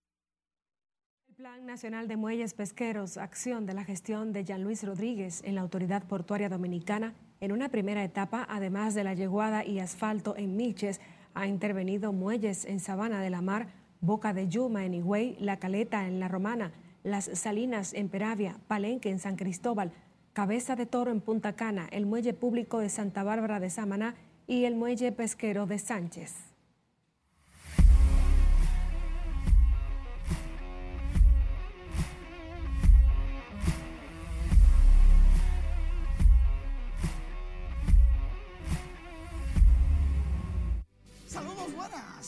Plan 1.36 1.66
Nacional 1.66 2.08
de 2.08 2.16
Muelles 2.16 2.54
Pesqueros, 2.54 3.16
acción 3.16 3.64
de 3.64 3.74
la 3.74 3.84
gestión 3.84 4.32
de 4.32 4.44
Jean 4.44 4.64
Luis 4.64 4.82
Rodríguez 4.82 5.40
en 5.44 5.54
la 5.54 5.60
Autoridad 5.60 6.06
Portuaria 6.06 6.48
Dominicana, 6.48 7.14
en 7.40 7.52
una 7.52 7.68
primera 7.70 8.04
etapa, 8.04 8.46
además 8.48 8.94
de 8.94 9.04
la 9.04 9.14
yeguada 9.14 9.64
y 9.64 9.78
asfalto 9.78 10.36
en 10.36 10.56
Miches, 10.56 11.00
ha 11.34 11.46
intervenido 11.46 12.12
muelles 12.12 12.64
en 12.64 12.80
Sabana 12.80 13.20
de 13.20 13.30
la 13.30 13.42
Mar, 13.42 13.68
Boca 14.00 14.32
de 14.32 14.48
Yuma 14.48 14.84
en 14.84 14.94
Higüey, 14.94 15.36
La 15.40 15.58
Caleta 15.58 16.06
en 16.06 16.20
La 16.20 16.28
Romana, 16.28 16.72
Las 17.02 17.30
Salinas 17.34 17.92
en 17.94 18.08
Peravia, 18.08 18.58
Palenque 18.66 19.10
en 19.10 19.18
San 19.18 19.36
Cristóbal, 19.36 19.92
Cabeza 20.32 20.76
de 20.76 20.86
Toro 20.86 21.10
en 21.10 21.20
Punta 21.20 21.54
Cana, 21.54 21.88
el 21.90 22.06
Muelle 22.06 22.34
Público 22.34 22.78
de 22.78 22.88
Santa 22.88 23.22
Bárbara 23.22 23.60
de 23.60 23.70
Samaná 23.70 24.14
y 24.46 24.64
el 24.64 24.74
Muelle 24.74 25.12
Pesquero 25.12 25.66
de 25.66 25.78
Sánchez. 25.78 26.49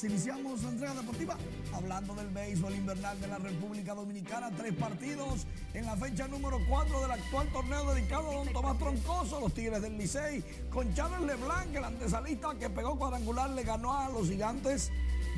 Iniciamos 0.05 0.62
la 0.62 0.70
entrega 0.70 0.94
deportiva 0.94 1.36
hablando 1.74 2.14
del 2.14 2.28
béisbol 2.28 2.74
invernal 2.74 3.20
de 3.20 3.28
la 3.28 3.38
República 3.38 3.94
Dominicana, 3.94 4.50
tres 4.57 4.74
partidos 4.74 5.46
en 5.74 5.86
la 5.86 5.96
fecha 5.96 6.26
número 6.28 6.59
4 6.68 7.00
del 7.03 7.11
actual 7.11 7.48
torneo 7.53 7.94
dedicado 7.94 8.30
a 8.30 8.34
Don 8.34 8.53
Tomás 8.53 8.78
Troncoso, 8.78 9.40
los 9.40 9.55
Tigres 9.55 9.82
del 9.82 9.96
Licey, 9.96 10.42
con 10.70 10.92
Charles 10.94 11.20
Leblanc, 11.20 11.74
el 11.74 11.84
antesalista 11.84 12.55
que 12.59 12.70
pegó 12.70 12.98
cuadrangular, 12.98 13.50
le 13.50 13.62
ganó 13.62 13.96
a 13.96 14.09
los 14.09 14.28
gigantes 14.28 14.90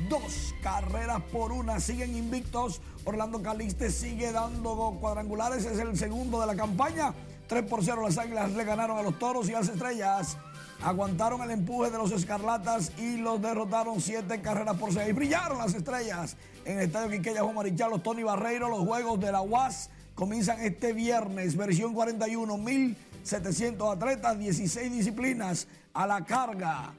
dos 0.09 0.53
carreras 0.61 1.21
por 1.31 1.51
una, 1.51 1.79
siguen 1.79 2.15
invictos, 2.15 2.81
Orlando 3.03 3.41
Caliste 3.41 3.91
sigue 3.91 4.31
dando 4.31 4.97
cuadrangulares, 4.99 5.65
es 5.65 5.79
el 5.79 5.97
segundo 5.97 6.39
de 6.41 6.47
la 6.47 6.55
campaña, 6.55 7.13
3 7.47 7.63
por 7.63 7.83
0 7.83 8.01
las 8.03 8.17
Águilas 8.17 8.51
le 8.51 8.63
ganaron 8.63 8.97
a 8.97 9.03
los 9.03 9.19
Toros 9.19 9.47
y 9.49 9.53
a 9.53 9.59
las 9.59 9.69
Estrellas 9.69 10.37
aguantaron 10.81 11.41
el 11.41 11.51
empuje 11.51 11.91
de 11.91 11.97
los 11.97 12.11
Escarlatas 12.11 12.91
y 12.97 13.17
los 13.17 13.41
derrotaron 13.41 14.01
siete 14.01 14.41
carreras 14.41 14.77
por 14.77 14.93
seis. 14.93 15.13
Brillaron 15.13 15.57
las 15.57 15.73
estrellas 15.73 16.37
en 16.65 16.79
el 16.79 16.85
estadio 16.85 17.11
Quiqueya 17.11 17.43
Juan 17.43 17.55
Marichal, 17.55 17.91
los 17.91 18.03
Tony 18.03 18.23
Barreiro, 18.23 18.69
los 18.69 18.85
juegos 18.85 19.19
de 19.19 19.31
la 19.31 19.41
UAS 19.41 19.89
comienzan 20.15 20.61
este 20.61 20.93
viernes, 20.93 21.55
versión 21.57 21.93
41, 21.93 22.57
1700 22.57 23.95
atletas, 23.95 24.39
16 24.39 24.91
disciplinas 24.91 25.67
a 25.93 26.07
la 26.07 26.23
carga. 26.25 26.93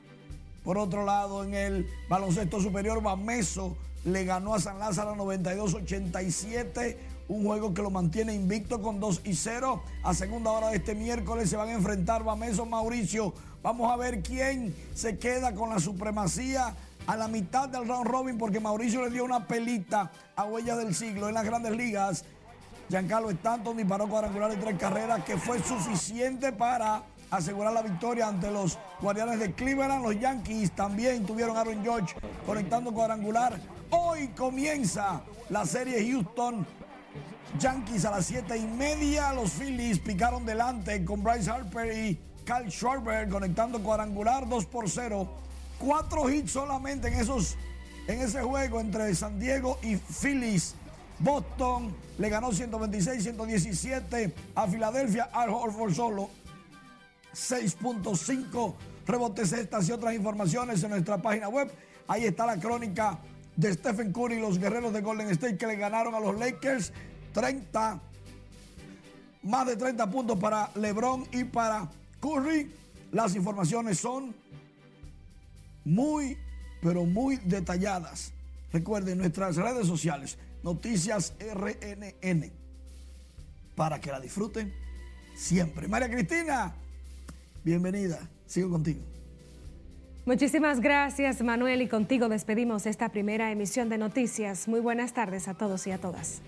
Por 0.63 0.79
otro 0.79 1.05
lado, 1.05 1.43
en 1.45 1.55
el 1.55 1.87
baloncesto 2.09 2.61
superior, 2.61 3.03
Bameso 3.03 3.77
le 4.05 4.25
ganó 4.25 4.55
a 4.55 4.61
San 4.61 4.79
Lázaro 4.79 5.17
92-87 5.17 6.97
un 7.29 7.45
juego 7.45 7.75
que 7.75 7.83
lo 7.83 7.91
mantiene 7.91 8.35
invicto 8.35 8.81
con 8.81 9.01
2 9.01 9.23
y 9.25 9.35
0. 9.35 9.83
A 10.05 10.15
segunda 10.15 10.51
hora 10.53 10.69
de 10.69 10.77
este 10.77 10.95
miércoles 10.95 11.51
se 11.51 11.57
van 11.57 11.71
a 11.71 11.73
enfrentar 11.73 12.23
Bameso 12.23 12.67
Mauricio. 12.67 13.35
Vamos 13.67 13.91
a 13.91 13.97
ver 13.97 14.23
quién 14.23 14.73
se 14.95 15.19
queda 15.19 15.53
con 15.53 15.71
la 15.71 15.81
supremacía 15.81 16.73
a 17.05 17.17
la 17.17 17.27
mitad 17.27 17.69
del 17.69 17.89
round 17.89 18.07
robin 18.07 18.39
porque 18.39 18.61
Mauricio 18.61 19.03
le 19.03 19.11
dio 19.11 19.25
una 19.25 19.49
pelita 19.49 20.13
a 20.37 20.45
huella 20.45 20.77
del 20.77 20.95
siglo 20.95 21.27
en 21.29 21.35
las 21.35 21.45
grandes 21.45 21.77
ligas. 21.77 22.25
Giancarlo 22.89 23.29
Stanton 23.31 23.77
disparó 23.77 24.07
cuadrangular 24.07 24.53
de 24.53 24.59
tres 24.59 24.79
carreras 24.79 25.25
que 25.25 25.37
fue 25.37 25.59
suficiente 25.59 26.53
para 26.53 27.03
asegurar 27.29 27.73
la 27.73 27.83
victoria 27.83 28.29
ante 28.29 28.53
los 28.53 28.79
Guardianes 29.01 29.41
de 29.41 29.53
Cleveland. 29.53 30.05
Los 30.05 30.21
Yankees 30.21 30.71
también 30.71 31.27
tuvieron 31.27 31.57
a 31.57 31.63
Aaron 31.63 31.83
George 31.83 32.15
conectando 32.47 32.95
cuadrangular. 32.95 33.59
Hoy 33.91 34.29
comienza 34.29 35.23
la 35.49 35.67
serie 35.67 36.09
Houston 36.09 36.65
Yankees 37.59 38.05
a 38.05 38.13
las 38.13 38.27
7 38.27 38.59
y 38.59 38.67
media. 38.69 39.33
Los 39.33 39.51
Phillies 39.51 39.99
picaron 39.99 40.47
delante 40.47 41.05
con 41.05 41.25
Bryce 41.25 41.51
Harper 41.51 41.93
y 41.93 42.21
Kyle 42.47 42.71
Schwarber 42.71 43.29
conectando 43.29 43.83
cuadrangular 43.83 44.49
2 44.49 44.67
por 44.67 44.89
0. 44.89 45.29
Cuatro 45.79 46.31
hits 46.31 46.53
solamente 46.53 47.09
en, 47.09 47.15
esos, 47.15 47.57
en 48.07 48.21
ese 48.21 48.41
juego 48.41 48.81
entre 48.81 49.13
San 49.15 49.39
Diego 49.39 49.79
y 49.83 49.97
Phillies. 49.97 50.75
Boston 51.19 51.95
le 52.19 52.29
ganó 52.29 52.53
126-117 52.53 54.33
a 54.55 54.67
Filadelfia. 54.69 55.29
Al 55.33 55.51
Horford 55.51 55.93
solo 55.93 56.31
6.5 57.35 58.75
rebotes 59.07 59.53
estas 59.53 59.89
y 59.89 59.93
otras 59.93 60.15
informaciones 60.15 60.83
en 60.85 60.91
nuestra 60.91 61.19
página 61.19 61.49
web. 61.49 61.71
Ahí 62.07 62.25
está 62.25 62.47
la 62.47 62.59
crónica 62.59 63.19
de 63.57 63.73
Stephen 63.73 64.13
Curry 64.13 64.37
y 64.37 64.41
los 64.41 64.59
guerreros 64.59 64.93
de 64.93 65.01
Golden 65.01 65.31
State 65.31 65.57
que 65.57 65.67
le 65.67 65.77
ganaron 65.77 66.15
a 66.15 66.21
los 66.21 66.39
Lakers 66.39 66.93
30, 67.33 68.01
más 69.43 69.67
de 69.67 69.77
30 69.77 70.11
puntos 70.11 70.39
para 70.39 70.71
LeBron 70.77 71.27
y 71.33 71.45
para 71.45 71.89
Curry. 72.27 72.71
Las 73.13 73.37
informaciones 73.37 73.99
son 73.99 74.35
muy, 75.85 76.37
pero 76.83 77.05
muy 77.05 77.37
detalladas. 77.37 78.33
Recuerden 78.73 79.19
nuestras 79.19 79.57
redes 79.57 79.87
sociales, 79.87 80.37
Noticias 80.63 81.35
RNN, 81.39 82.51
para 83.77 84.01
que 84.01 84.11
la 84.11 84.21
disfruten 84.21 84.75
siempre. 85.37 85.87
María 85.87 86.11
Cristina, 86.11 86.75
bienvenida. 87.63 88.19
Sigo 88.47 88.71
contigo. 88.71 89.01
Muchísimas 90.25 90.81
gracias, 90.81 91.41
Manuel, 91.41 91.83
y 91.83 91.89
contigo 91.89 92.29
despedimos 92.29 92.87
esta 92.87 93.11
primera 93.11 93.53
emisión 93.53 93.89
de 93.89 93.99
noticias. 93.99 94.67
Muy 94.67 94.81
buenas 94.81 95.15
tardes 95.15 95.47
a 95.47 95.55
todos 95.55 95.87
y 95.87 95.93
a 95.93 95.99
todas. 95.99 96.43